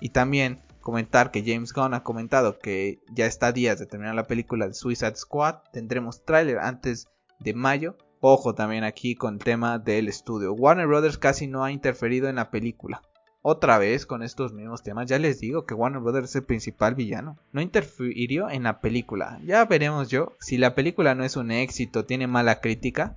[0.00, 4.14] Y también comentar que James Gunn ha comentado que ya está a días de terminar
[4.14, 5.56] la película de Suicide Squad.
[5.72, 7.08] Tendremos tráiler antes
[7.40, 7.96] de mayo.
[8.20, 10.52] Ojo también aquí con el tema del estudio.
[10.52, 13.02] Warner Brothers casi no ha interferido en la película
[13.48, 15.08] otra vez con estos mismos temas.
[15.08, 17.38] Ya les digo que Warner Brothers es el principal villano.
[17.52, 19.40] No interfirió en la película.
[19.42, 23.16] Ya veremos yo si la película no es un éxito, tiene mala crítica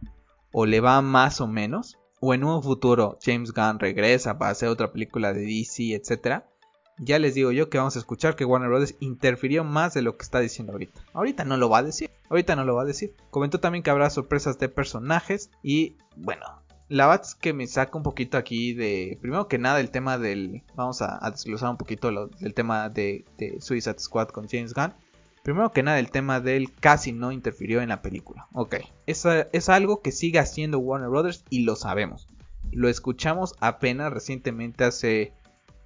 [0.54, 1.98] o le va más o menos.
[2.22, 6.44] O en un futuro James Gunn regresa para hacer otra película de DC, etc.
[7.00, 10.16] Ya les digo yo que vamos a escuchar que Warner Brothers interfirió más de lo
[10.16, 11.02] que está diciendo ahorita.
[11.14, 12.10] Ahorita no lo va a decir.
[12.30, 13.16] Ahorita no lo va a decir.
[13.32, 15.50] Comentó también que habrá sorpresas de personajes.
[15.64, 16.46] Y bueno,
[16.92, 19.18] la verdad que me saca un poquito aquí de.
[19.22, 20.64] Primero que nada, el tema del.
[20.76, 22.10] Vamos a, desglosar un poquito
[22.42, 23.24] el tema de,
[23.62, 24.94] Suicide Squad con James Gunn.
[25.42, 28.48] Primero que nada, el tema del casi no interfirió en la película.
[28.54, 28.76] Ok,
[29.08, 32.28] es algo que sigue haciendo Warner Brothers y lo sabemos.
[32.74, 35.32] Lo escuchamos apenas recientemente, hace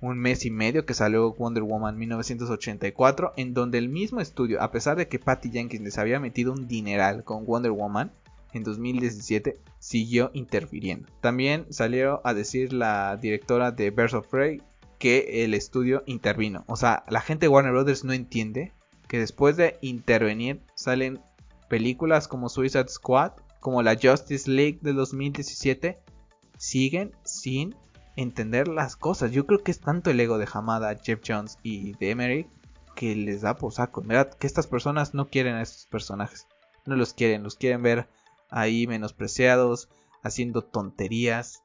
[0.01, 4.71] un mes y medio, que salió Wonder Woman 1984, en donde el mismo estudio, a
[4.71, 8.11] pesar de que Patty Jenkins les había metido un dineral con Wonder Woman,
[8.55, 11.09] en 2017 siguió interfiriendo.
[11.21, 14.61] También salió a decir la directora de Birds of Prey
[14.97, 16.63] que el estudio intervino.
[16.67, 18.73] O sea, la gente de Warner Brothers no entiende
[19.07, 21.19] que después de intervenir salen
[21.69, 25.99] películas como Suicide Squad, como la Justice League de 2017,
[26.57, 27.75] siguen sin
[28.15, 29.31] entender las cosas.
[29.31, 32.47] Yo creo que es tanto el ego de Hamada, Jeff Jones y de Emery
[32.95, 34.01] que les da por saco.
[34.01, 36.47] Verdad que estas personas no quieren a estos personajes.
[36.85, 38.07] No los quieren, los quieren ver
[38.55, 39.89] ahí menospreciados,
[40.23, 41.61] haciendo tonterías.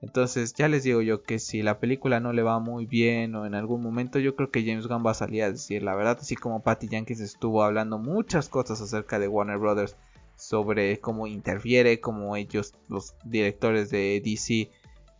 [0.00, 3.44] Entonces ya les digo yo que si la película no le va muy bien o
[3.44, 6.16] en algún momento yo creo que James Gunn va a salir a decir la verdad,
[6.20, 9.96] así como Patty Jenkins estuvo hablando muchas cosas acerca de Warner Brothers
[10.36, 14.70] sobre cómo interfiere, cómo ellos, los directores de DC,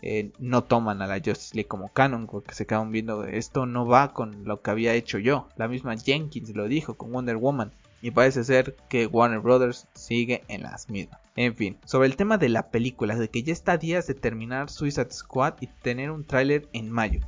[0.00, 3.84] eh, no toman a la Justice League como canon porque se quedan viendo esto no
[3.84, 5.48] va con lo que había hecho yo.
[5.56, 7.72] La misma Jenkins lo dijo con Wonder Woman.
[8.00, 11.20] Y parece ser que Warner Brothers sigue en las mismas.
[11.36, 14.14] En fin, sobre el tema de la película, de que ya está a días de
[14.14, 17.20] terminar Suicide Squad y tener un tráiler en mayo.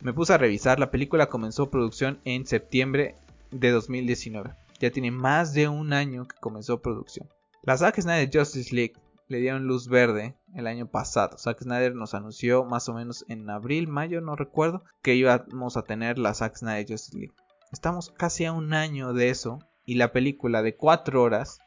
[0.00, 3.16] Me puse a revisar, la película comenzó producción en septiembre
[3.50, 4.50] de 2019.
[4.78, 7.28] Ya tiene más de un año que comenzó producción.
[7.62, 8.94] La saga de Justice League
[9.28, 11.36] le dieron luz verde el año pasado.
[11.38, 15.82] Zack Snyder nos anunció más o menos en abril, mayo, no recuerdo, que íbamos a
[15.82, 17.34] tener la Zack Snyder Justice League.
[17.72, 21.60] Estamos casi a un año de eso y la película de 4 horas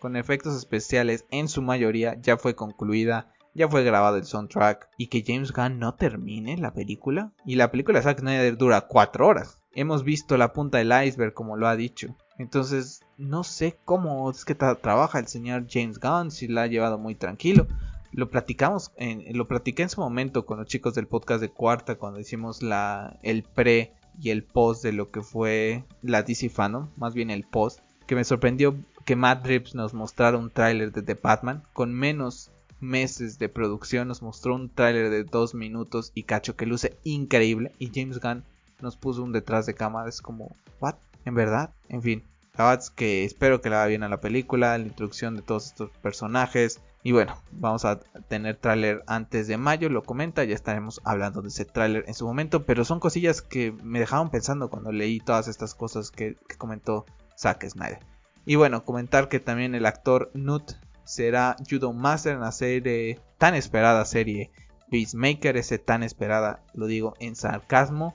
[0.00, 5.08] con efectos especiales en su mayoría ya fue concluida, ya fue grabado el soundtrack y
[5.08, 9.26] que James Gunn no termine la película y la película de Zack Snyder dura 4
[9.26, 9.60] horas.
[9.74, 12.16] Hemos visto la punta del iceberg como lo ha dicho.
[12.38, 16.98] Entonces, no sé cómo es que trabaja el señor James Gunn, si la ha llevado
[16.98, 17.66] muy tranquilo.
[18.12, 21.96] Lo platicamos, en, lo platiqué en su momento con los chicos del podcast de Cuarta
[21.96, 26.88] cuando hicimos la, el pre y el post de lo que fue la DC Fandom,
[26.96, 31.02] más bien el post, que me sorprendió que Matt Reeves nos mostrara un tráiler de
[31.02, 32.50] The Batman con menos
[32.80, 37.72] meses de producción, nos mostró un tráiler de dos minutos y cacho que luce increíble
[37.78, 38.44] y James Gunn
[38.80, 40.94] nos puso un detrás de cámaras como, ¿what?
[41.24, 41.74] ¿En verdad?
[41.88, 42.22] En fin,
[42.56, 45.42] la verdad es que espero que le vaya bien a la película, la introducción de
[45.42, 46.80] todos estos personajes.
[47.02, 51.48] Y bueno, vamos a tener tráiler antes de mayo, lo comenta, ya estaremos hablando de
[51.48, 55.48] ese tráiler en su momento, pero son cosillas que me dejaron pensando cuando leí todas
[55.48, 57.06] estas cosas que, que comentó
[57.38, 58.00] Zack Snyder.
[58.44, 60.72] Y bueno, comentar que también el actor Nut
[61.04, 64.50] será Judo Master en la serie, tan esperada serie
[64.90, 68.14] Peacemaker, ese tan esperada, lo digo en sarcasmo.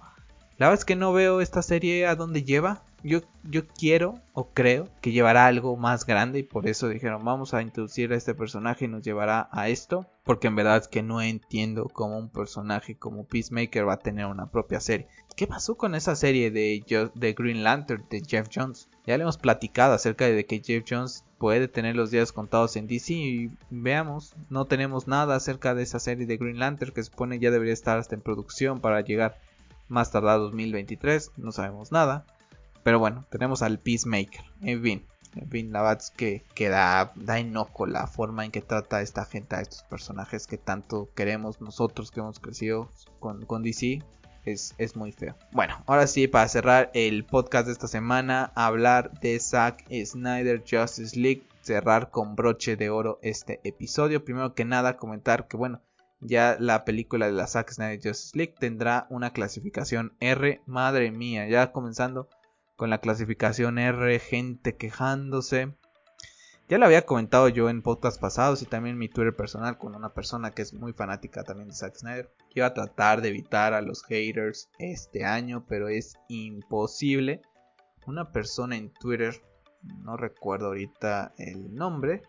[0.58, 2.84] La verdad es que no veo esta serie a dónde lleva.
[3.04, 7.54] Yo, yo quiero o creo que llevará algo más grande y por eso dijeron vamos
[7.54, 10.08] a introducir a este personaje y nos llevará a esto.
[10.24, 14.26] Porque en verdad es que no entiendo cómo un personaje como Peacemaker va a tener
[14.26, 15.08] una propia serie.
[15.36, 18.88] ¿Qué pasó con esa serie de, Green Lantern de Jeff Jones?
[19.06, 22.88] Ya le hemos platicado acerca de que Jeff Jones puede tener los días contados en
[22.88, 27.40] DC y veamos, no tenemos nada acerca de esa serie de Green Lantern que supone
[27.40, 29.40] ya debería estar hasta en producción para llegar
[29.90, 32.26] más tardado 2023, no sabemos nada.
[32.84, 34.44] Pero bueno, tenemos al Peacemaker.
[34.62, 38.62] En fin, en fin, la verdad es que, da, da enojo la forma en que
[38.62, 43.64] trata esta gente a estos personajes que tanto queremos nosotros que hemos crecido con, con
[43.64, 44.04] DC
[44.46, 45.36] es, muy feo.
[45.52, 51.18] Bueno, ahora sí, para cerrar el podcast de esta semana, hablar de Zack Snyder Justice
[51.20, 54.26] League, cerrar con broche de oro este episodio.
[54.26, 55.82] Primero que nada, comentar que, bueno,
[56.20, 60.62] ya la película de la Zack Snyder Justice League tendrá una clasificación R.
[60.66, 62.28] Madre mía, ya comenzando
[62.76, 65.74] con la clasificación R, gente quejándose.
[66.70, 69.96] Ya lo había comentado yo en podcast pasados y también en mi Twitter personal con
[69.96, 72.34] una persona que es muy fanática también de Zack Snyder.
[72.56, 77.42] Iba a tratar de evitar a los haters este año, pero es imposible.
[78.08, 79.42] Una persona en Twitter,
[80.04, 82.22] no recuerdo ahorita el nombre,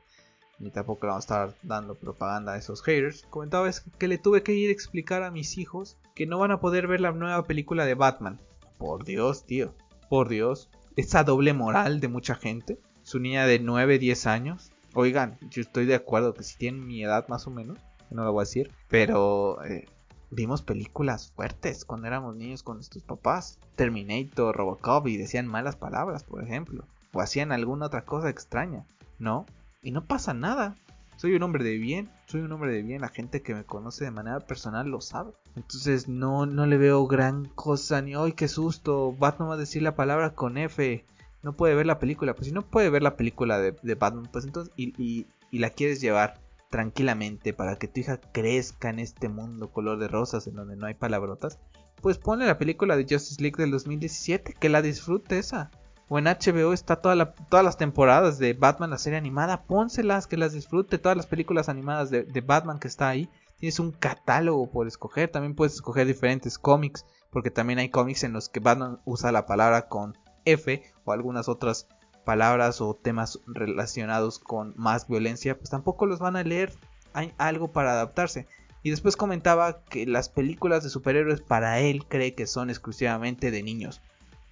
[0.59, 4.19] ni tampoco le vamos a estar dando propaganda a esos haters, comentaba es que le
[4.19, 7.13] tuve que ir a explicar a mis hijos que no van a poder ver la
[7.13, 8.41] nueva película de Batman.
[8.79, 9.75] Por Dios, tío,
[10.09, 10.71] por Dios.
[10.97, 14.73] Esa doble moral de mucha gente su niña de 9, 10 años.
[14.95, 17.79] Oigan, yo estoy de acuerdo que si tienen mi edad más o menos,
[18.11, 19.87] no lo voy a decir, pero eh,
[20.31, 23.59] vimos películas fuertes cuando éramos niños con nuestros papás.
[23.77, 26.87] Terminator, Robocop y decían malas palabras, por ejemplo.
[27.13, 28.87] O hacían alguna otra cosa extraña,
[29.19, 29.47] ¿no?
[29.83, 30.77] Y no pasa nada.
[31.17, 33.01] Soy un hombre de bien, soy un hombre de bien.
[33.01, 35.33] La gente que me conoce de manera personal lo sabe.
[35.57, 39.13] Entonces no, no le veo gran cosa ni, ¡ay, qué susto!
[39.13, 41.05] Batman va a decir la palabra con F
[41.45, 42.35] no puede ver la película.
[42.35, 46.41] Pues si no puede ver la película de, Batman, pues entonces, y, la quieres llevar
[46.71, 50.87] tranquilamente para que tu hija crezca en este mundo color de rosas en donde no
[50.87, 51.61] hay palabrotas,
[52.03, 55.71] pues ponle la película de Justice League del 2017, que la disfrute esa.
[56.09, 60.37] O en HBO está toda todas las temporadas de Batman, la serie animada, pónselas, que
[60.37, 63.29] las disfrute, todas las películas animadas de, de Batman que está ahí.
[63.59, 68.33] Tienes un catálogo por escoger, también puedes escoger diferentes cómics, porque también hay cómics en
[68.33, 71.89] los que Batman usa la palabra con F o algunas otras
[72.25, 76.73] palabras o temas relacionados con más violencia, pues tampoco los van a leer.
[77.13, 78.47] Hay algo para adaptarse.
[78.83, 83.63] Y después comentaba que las películas de superhéroes para él cree que son exclusivamente de
[83.63, 84.03] niños.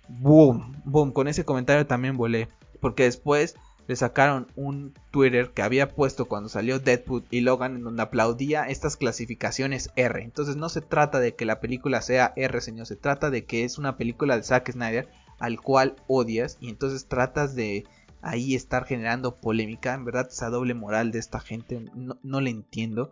[0.09, 2.49] Boom, boom, con ese comentario también volé.
[2.81, 7.85] Porque después le sacaron un Twitter que había puesto cuando salió Deadpool y Logan en
[7.85, 10.23] donde aplaudía estas clasificaciones R.
[10.23, 13.65] Entonces no se trata de que la película sea R, señor, se trata de que
[13.65, 17.85] es una película de Zack Snyder al cual odias y entonces tratas de
[18.21, 19.95] ahí estar generando polémica.
[19.95, 23.11] En verdad esa doble moral de esta gente no, no le entiendo.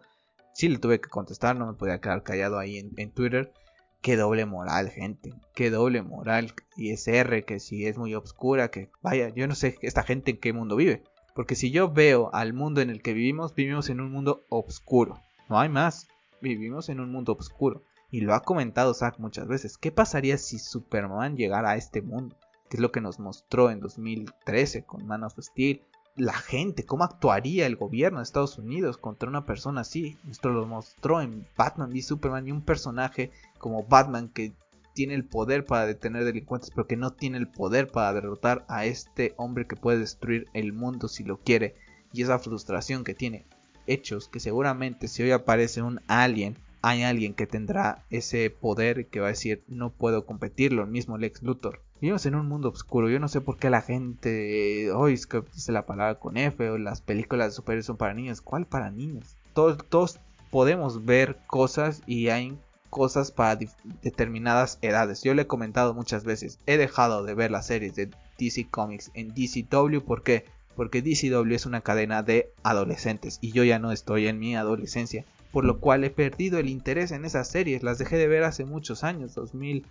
[0.55, 3.53] Sí le tuve que contestar, no me podía quedar callado ahí en, Twitter.
[4.01, 5.34] Qué doble moral, gente.
[5.55, 6.55] Qué doble moral.
[6.76, 10.32] Y es R, que si es muy obscura, que vaya, yo no sé esta gente
[10.32, 11.03] en qué mundo vive.
[11.34, 15.20] Porque si yo veo al mundo en el que vivimos, vivimos en un mundo oscuro.
[15.48, 16.09] No hay más.
[16.40, 20.59] Vivimos en un mundo oscuro y lo ha comentado Zack muchas veces, ¿qué pasaría si
[20.59, 22.36] Superman llegara a este mundo?
[22.68, 25.82] Que es lo que nos mostró en 2013 con Man of Steel,
[26.16, 30.18] la gente, cómo actuaría el gobierno de Estados Unidos contra una persona así.
[30.28, 33.30] Esto lo mostró en Batman y Superman y un personaje
[33.61, 34.54] como Batman que
[34.94, 38.86] tiene el poder para detener delincuentes, pero que no tiene el poder para derrotar a
[38.86, 41.76] este hombre que puede destruir el mundo si lo quiere.
[42.12, 43.46] Y esa frustración que tiene.
[43.86, 49.20] Hechos que seguramente si hoy aparece un alien, hay alguien que tendrá ese poder que
[49.20, 51.82] va a decir no puedo competirlo, el mismo Lex Luthor.
[52.00, 53.11] Vivimos en un mundo oscuro.
[53.11, 56.78] Yo no sé por qué la gente hoy que dice la palabra con F o
[56.78, 58.40] las películas de superhéroes son para niños.
[58.40, 59.36] ¿Cuál para niños?
[59.52, 60.18] Todos, todos
[60.50, 62.58] podemos ver cosas y hay
[62.91, 63.59] cosas para
[64.03, 65.22] determinadas edades.
[65.22, 66.59] Yo le he comentado muchas veces.
[66.66, 70.01] He dejado de ver las series de DC Comics en DCW.
[70.01, 70.45] ¿Por qué?
[70.76, 75.24] Porque DCW es una cadena de adolescentes y yo ya no estoy en mi adolescencia.
[75.53, 77.82] Por lo cual he perdido el interés en esas series.
[77.82, 79.86] Las dejé de ver hace muchos años, 2000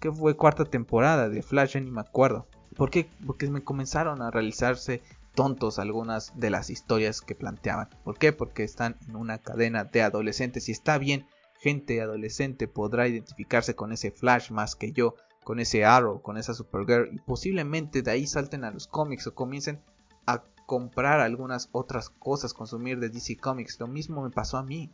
[0.00, 2.46] que fue cuarta temporada de Flash, ni me acuerdo.
[2.76, 3.08] ¿Por qué?
[3.26, 5.00] Porque me comenzaron a realizarse
[5.34, 7.88] tontos algunas de las historias que planteaban.
[8.04, 8.32] ¿Por qué?
[8.32, 11.26] Porque están en una cadena de adolescentes y está bien,
[11.64, 16.52] gente adolescente podrá identificarse con ese Flash más que yo, con ese Arrow, con esa
[16.52, 19.80] Supergirl y posiblemente de ahí salten a los cómics o comiencen
[20.26, 23.80] a comprar algunas otras cosas, consumir de DC Comics.
[23.80, 24.90] Lo mismo me pasó a mí.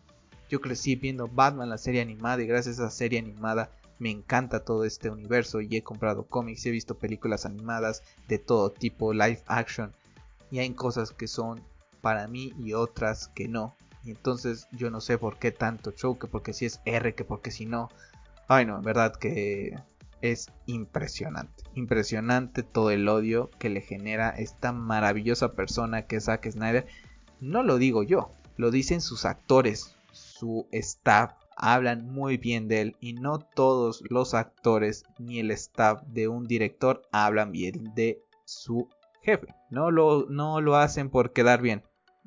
[0.48, 4.64] Yo crecí viendo Batman, la serie animada, y gracias a esa serie animada me encanta
[4.64, 9.42] todo este universo y he comprado cómics, he visto películas animadas de todo tipo, live
[9.46, 9.92] action,
[10.52, 11.60] y hay cosas que son
[12.00, 13.76] para mí y otras que no.
[14.04, 17.50] Y entonces yo no sé por qué tanto choque, porque si es R, que porque
[17.50, 17.88] si no.
[18.48, 19.74] Ay no, en verdad que
[20.22, 21.64] es impresionante.
[21.74, 26.86] Impresionante todo el odio que le genera esta maravillosa persona que es Zack Snyder.
[27.40, 32.96] No lo digo yo, lo dicen sus actores, su staff, hablan muy bien de él
[33.00, 38.88] y no todos los actores ni el staff de un director hablan bien de su
[39.22, 39.54] jefe.
[39.70, 41.82] No lo, no lo hacen por quedar bien.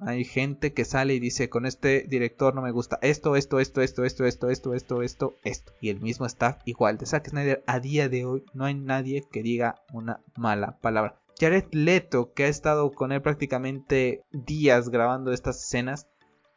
[0.05, 3.81] Hay gente que sale y dice con este director no me gusta esto, esto, esto,
[3.81, 5.73] esto, esto, esto, esto, esto, esto, esto.
[5.81, 9.23] Y el mismo staff igual de Zack Snyder a día de hoy no hay nadie
[9.31, 11.19] que diga una mala palabra.
[11.39, 16.07] Jared Leto, que ha estado con él prácticamente días grabando estas escenas,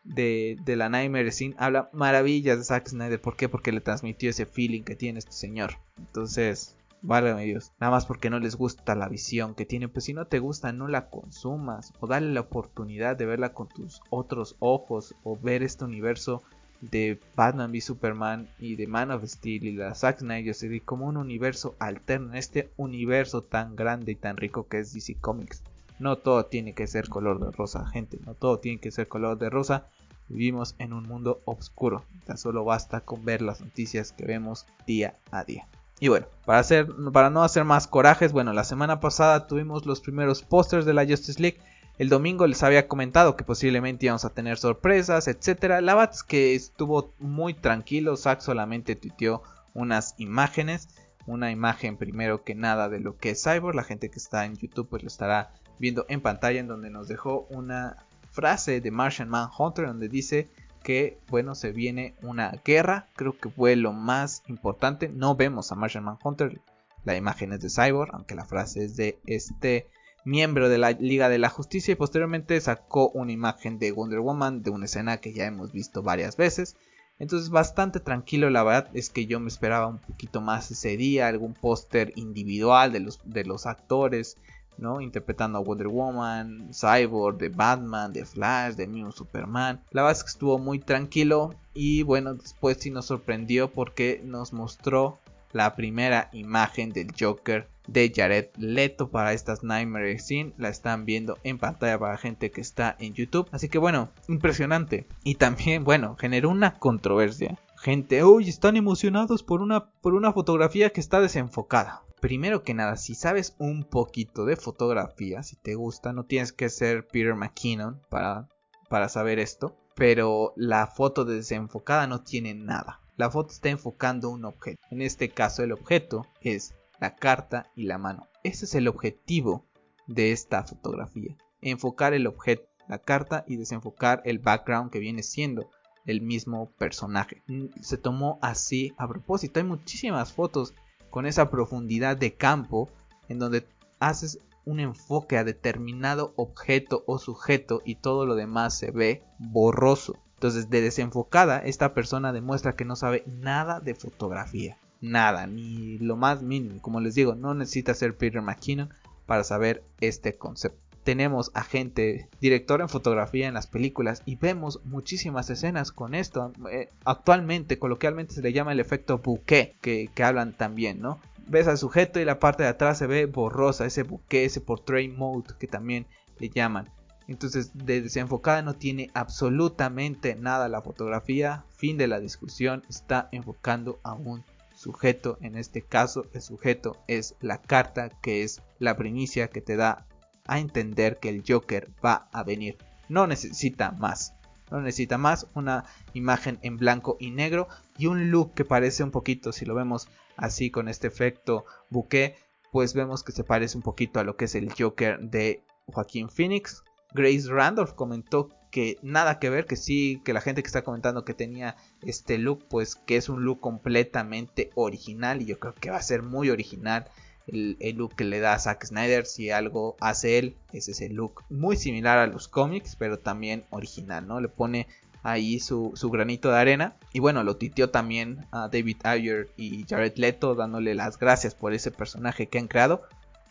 [0.06, 3.20] de, la Nightmare Scene habla maravillas de Zack Snyder.
[3.20, 3.48] ¿Por qué?
[3.48, 5.78] Porque le transmitió ese feeling que tiene este señor.
[5.98, 7.72] Entonces, válgame Dios.
[7.80, 9.88] Nada más porque no les gusta la visión que tiene.
[9.88, 11.92] Pues si no te gusta, no la consumas.
[12.00, 15.14] O dale la oportunidad de verla con tus otros ojos.
[15.22, 16.42] O ver este universo
[16.80, 21.06] de Batman v Superman y de Man of Steel y la Zack Snyder Series como
[21.06, 22.34] un universo alterno.
[22.34, 25.62] Este universo tan grande y tan rico que es DC Comics.
[25.98, 28.18] No todo tiene que ser color de rosa, gente.
[28.26, 29.88] No todo tiene que ser color de rosa.
[30.28, 32.04] Vivimos en un mundo oscuro.
[32.26, 35.68] Tan solo basta con ver las noticias que vemos día a día.
[35.98, 40.00] Y bueno, para, hacer, para no hacer más corajes, bueno, la semana pasada tuvimos los
[40.00, 41.58] primeros pósters de la Justice League.
[41.98, 45.80] El domingo les había comentado que posiblemente íbamos a tener sorpresas, etc.
[45.80, 48.16] La verdad es que estuvo muy tranquilo.
[48.16, 49.42] Zack solamente tuiteó
[49.72, 50.88] unas imágenes.
[51.26, 53.74] Una imagen primero que nada de lo que es Cyborg.
[53.74, 57.08] La gente que está en YouTube pues lo estará viendo en pantalla en donde nos
[57.08, 60.50] dejó una frase de Martian Manhunter donde dice
[60.86, 63.08] que bueno se viene una guerra.
[63.16, 65.08] Creo que fue lo más importante.
[65.08, 66.60] No vemos a Martian Manhunter.
[67.02, 69.88] La imagen es de Cyborg aunque la frase es de este
[70.24, 71.90] miembro de la Liga de la Justicia.
[71.90, 76.04] Y posteriormente sacó una imagen de Wonder Woman de una escena que ya hemos visto
[76.04, 76.76] varias veces.
[77.18, 81.26] Entonces bastante tranquilo, la verdad es que yo me esperaba un poquito más ese día,
[81.26, 84.36] algún póster individual de los, de los actores,
[84.78, 85.00] ¿no?
[85.00, 89.80] Interpretando a Wonder Woman, Cyborg, de Batman, de Flash, de mismo Superman.
[89.90, 94.52] La verdad es que estuvo muy tranquilo y bueno, después sí nos sorprendió porque nos
[94.52, 95.18] mostró
[95.52, 100.52] la primera imagen del Joker de Jared Leto para estas Nightmare Scene.
[100.58, 103.48] La están viendo en pantalla para gente que está en YouTube.
[103.52, 105.06] Así que bueno, impresionante.
[105.24, 107.58] Y también, bueno, generó una controversia.
[107.76, 112.96] Gente, hoy están emocionados por una, por una fotografía que está desenfocada primero que nada,
[112.96, 118.00] si sabes un poquito de fotografía, si te gusta, no tienes que ser Peter McKinnon
[118.08, 118.48] para,
[118.88, 123.00] para saber esto, pero la foto desenfocada no tiene nada.
[123.16, 124.80] La foto está enfocando un objeto.
[124.90, 128.28] En este caso el objeto es la carta y la mano.
[128.42, 129.66] Ese es el objetivo
[130.06, 131.36] de esta fotografía.
[131.60, 135.70] Enfocar el objeto, la carta y desenfocar el background que viene siendo
[136.04, 137.42] el mismo personaje.
[137.80, 139.60] Se tomó así a propósito.
[139.60, 140.74] Hay muchísimas fotos
[141.16, 142.90] con esa profundidad de campo
[143.30, 143.66] en donde
[144.00, 150.18] haces un enfoque a determinado objeto o sujeto y todo lo demás se ve borroso.
[150.34, 154.76] Entonces, de desenfocada, esta persona demuestra que no sabe nada de fotografía.
[155.00, 156.82] Nada, ni lo más mínimo.
[156.82, 158.90] Como les digo, no necesita ser Peter McKinnon
[159.24, 160.85] para saber este concepto.
[161.06, 166.52] Tenemos a gente, director en fotografía en las películas y vemos muchísimas escenas con esto.
[166.68, 171.20] Eh, actualmente, coloquialmente se le llama el efecto bouquet, que, que hablan también, ¿no?
[171.46, 175.08] Ves al sujeto y la parte de atrás se ve borrosa, ese bouquet, ese portrait
[175.16, 176.08] mode que también
[176.40, 176.90] le llaman.
[177.28, 181.64] Entonces, de desenfocada no tiene absolutamente nada la fotografía.
[181.76, 184.42] Fin de la discusión, está enfocando a un
[184.74, 185.38] sujeto.
[185.40, 190.04] En este caso, el sujeto es la carta que es la primicia que te da
[190.46, 192.78] a entender que el Joker va a venir.
[193.08, 194.34] No necesita más.
[194.70, 197.68] No necesita más una imagen en blanco y negro
[197.98, 202.36] y un look que parece un poquito, si lo vemos así con este efecto bouquet,
[202.72, 206.28] pues vemos que se parece un poquito a lo que es el Joker de Joaquín
[206.28, 206.82] Phoenix.
[207.14, 211.24] Grace Randolph comentó que nada que ver, que sí, que la gente que está comentando
[211.24, 215.90] que tenía este look, pues que es un look completamente original y yo creo que
[215.90, 217.08] va a ser muy original
[217.46, 219.26] el, look que le da a Zack Snyder.
[219.26, 224.26] Si algo hace él, es ese look muy similar a los cómics, pero también original,
[224.26, 224.40] ¿no?
[224.40, 224.86] Le pone
[225.22, 226.96] ahí su, granito de arena.
[227.12, 231.72] Y bueno, lo titió también a David Ayer y Jared Leto, dándole las gracias por
[231.72, 233.02] ese personaje que han creado.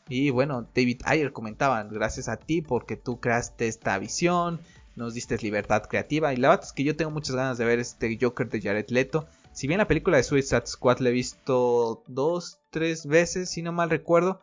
[0.07, 4.61] Y bueno, David Ayer comentaba, gracias a ti porque tú creaste esta visión,
[4.95, 6.33] nos diste libertad creativa.
[6.33, 8.89] Y la verdad es que yo tengo muchas ganas de ver este Joker de Jared
[8.89, 9.27] Leto.
[9.51, 13.71] Si bien la película de Suicide Squad la he visto dos, tres veces, si no
[13.71, 14.41] mal recuerdo,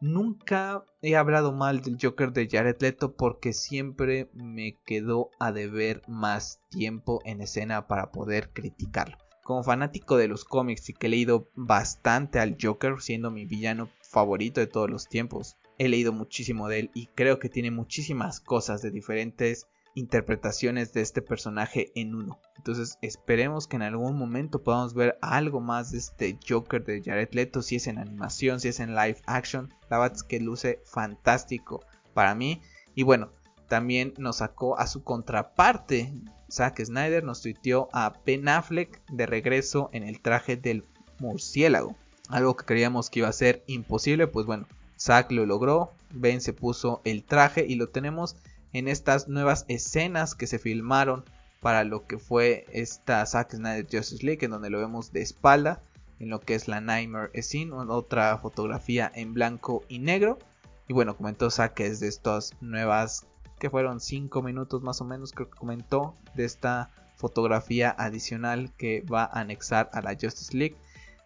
[0.00, 6.00] nunca he hablado mal del Joker de Jared Leto porque siempre me quedó a deber
[6.06, 9.16] más tiempo en escena para poder criticarlo.
[9.42, 13.88] Como fanático de los cómics y que he leído bastante al Joker, siendo mi villano
[14.00, 18.38] favorito de todos los tiempos, he leído muchísimo de él y creo que tiene muchísimas
[18.38, 22.40] cosas de diferentes interpretaciones de este personaje en uno.
[22.56, 27.30] Entonces esperemos que en algún momento podamos ver algo más de este Joker de Jared
[27.32, 29.72] Leto, si es en animación, si es en live action.
[29.90, 31.84] La verdad es que luce fantástico
[32.14, 32.62] para mí.
[32.94, 33.32] Y bueno,
[33.68, 36.12] también nos sacó a su contraparte.
[36.50, 40.84] Zack Snyder nos tuiteó a Ben Affleck de regreso en el traje del
[41.18, 41.96] murciélago.
[42.28, 44.66] Algo que creíamos que iba a ser imposible, pues bueno,
[44.98, 45.92] Zack lo logró.
[46.10, 48.36] Ben se puso el traje y lo tenemos
[48.72, 51.24] en estas nuevas escenas que se filmaron
[51.60, 55.82] para lo que fue esta Zack Snyder Justice League, en donde lo vemos de espalda,
[56.18, 60.38] en lo que es la Nightmare Scene, otra fotografía en blanco y negro.
[60.88, 63.26] Y bueno, comentó Zack es de estas nuevas,
[63.58, 69.02] que fueron 5 minutos más o menos, creo que comentó, de esta fotografía adicional que
[69.02, 70.76] va a anexar a la Justice League.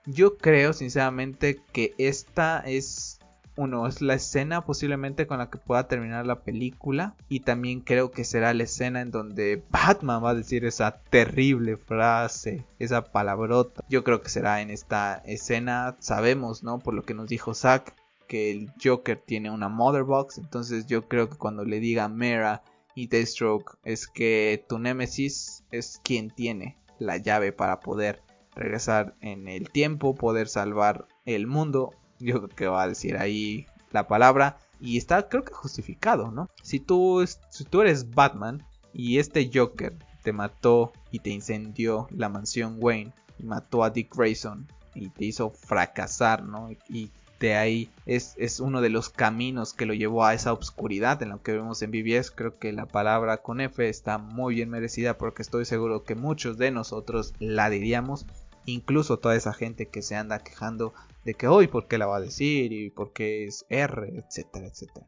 [0.05, 3.16] Yo creo sinceramente que esta es
[3.57, 7.15] uno, es la escena posiblemente con la que pueda terminar la película.
[7.29, 11.77] Y también creo que será la escena en donde Batman va a decir esa terrible
[11.77, 13.85] frase, esa palabrota.
[13.89, 15.97] Yo creo que será en esta escena.
[15.99, 16.79] Sabemos, ¿no?
[16.79, 17.95] Por lo que nos dijo Zack,
[18.29, 20.39] que el Joker tiene una Mother Box.
[20.39, 22.63] Entonces yo creo que cuando le diga Mera
[22.95, 28.23] y Deathstroke es que tu Nemesis es quien tiene la llave para poder
[28.55, 33.67] regresar en el tiempo, poder salvar el mundo yo creo que va a decir ahí
[33.93, 34.59] la palabra.
[34.81, 36.51] Y está creo que justificado, ¿no?
[36.63, 38.63] Si tú, si tú eres Batman
[38.93, 44.15] y este Joker te mató y te incendió la mansión Wayne y mató a Dick
[44.15, 46.71] Grayson y te hizo fracasar, ¿no?
[46.89, 51.23] Y de ahí es, es, uno de los caminos que lo llevó a esa obscuridad
[51.23, 52.31] en lo que vemos en BBS.
[52.31, 56.57] Creo que la palabra con F está muy bien merecida porque estoy seguro que muchos
[56.57, 58.27] de nosotros la diríamos.
[58.67, 60.93] Incluso toda esa gente que se anda quejando
[61.25, 64.67] de que hoy por qué la va a decir y por qué es R, etcétera,
[64.67, 65.07] etcétera.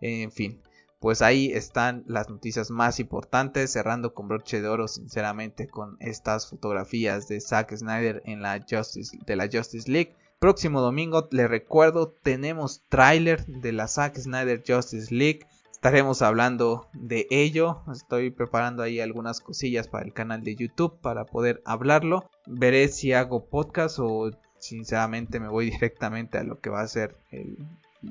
[0.00, 0.60] En fin,
[1.02, 6.48] pues ahí están las noticias más importantes, cerrando con broche de oro sinceramente con estas
[6.48, 10.14] fotografías de Zack Snyder en la Justice, de la Justice League.
[10.38, 15.40] Próximo domingo, les recuerdo, tenemos tráiler de la Zack Snyder Justice League.
[15.82, 17.82] Estaremos hablando de ello.
[17.90, 22.30] Estoy preparando ahí algunas cosillas para el canal de YouTube para poder hablarlo.
[22.46, 24.30] Veré si hago podcast o
[24.60, 27.58] sinceramente me voy directamente a lo que va a ser el,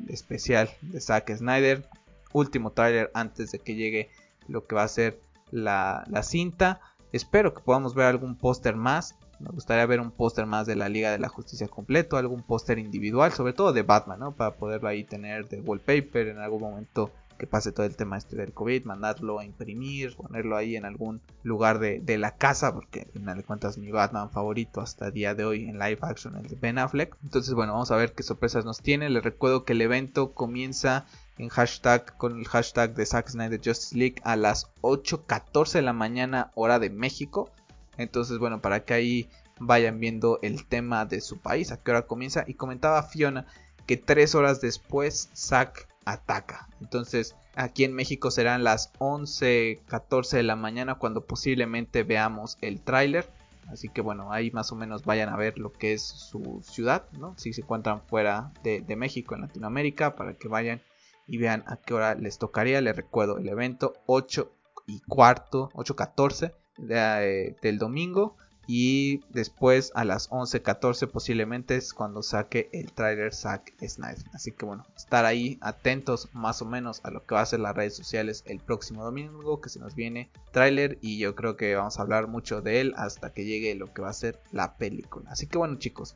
[0.09, 1.88] especial de Zack Snyder.
[2.34, 4.09] Último trailer antes de que llegue
[4.49, 6.82] lo que va a ser la, cinta.
[7.13, 9.15] Espero que podamos ver algún póster más.
[9.39, 12.80] Me gustaría ver un póster más de la Liga de la Justicia completo, algún póster
[12.80, 14.36] individual, sobre todo de Batman, ¿no?
[14.36, 17.11] Para poderlo ahí tener de wallpaper en algún momento
[17.41, 21.21] que pase todo el tema este del COVID, mandarlo a imprimir, ponerlo ahí en algún
[21.41, 25.43] lugar de, la casa, porque al final de cuentas mi Batman favorito hasta día de
[25.43, 27.17] hoy en live action, el de Ben Affleck.
[27.23, 29.09] Entonces, bueno, vamos a ver qué sorpresas nos tiene.
[29.09, 31.07] Les recuerdo que el evento comienza
[31.39, 35.93] en hashtag con el hashtag de Zack Snyder Justice League a las 8.14 de la
[35.93, 37.49] mañana hora de México.
[37.97, 39.29] Entonces, bueno, para que ahí
[39.59, 42.43] vayan viendo el tema de su país, a qué hora comienza.
[42.45, 43.47] Y comentaba Fiona
[43.87, 46.67] que tres horas después Zack ataca.
[46.79, 52.81] Entonces, aquí en México serán las 11, 14 de la mañana cuando posiblemente veamos el
[52.81, 53.29] tráiler.
[53.67, 57.05] Así que bueno, ahí más o menos vayan a ver lo que es su ciudad,
[57.13, 57.35] ¿no?
[57.37, 60.81] Si se encuentran fuera de, México, en Latinoamérica, para que vayan
[61.25, 62.81] y vean a qué hora les tocaría.
[62.81, 64.51] Les recuerdo el evento 8
[64.87, 68.35] y cuarto, 8.14 de, del domingo.
[68.68, 74.24] Y después a las 11.14 posiblemente es cuando saque el trailer Zack Snyder.
[74.34, 77.59] Así que bueno, estar ahí atentos más o menos a lo que va a ser
[77.59, 81.76] las redes sociales el próximo domingo que se nos viene trailer y yo creo que
[81.76, 84.78] vamos a hablar mucho de él hasta que llegue lo que va a ser la
[84.78, 85.32] película.
[85.32, 86.16] Así que bueno chicos,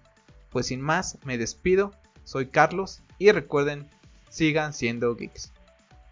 [0.50, 1.91] pues sin más me despido.
[2.24, 3.89] Soy Carlos y recuerden,
[4.30, 5.52] sigan siendo geeks.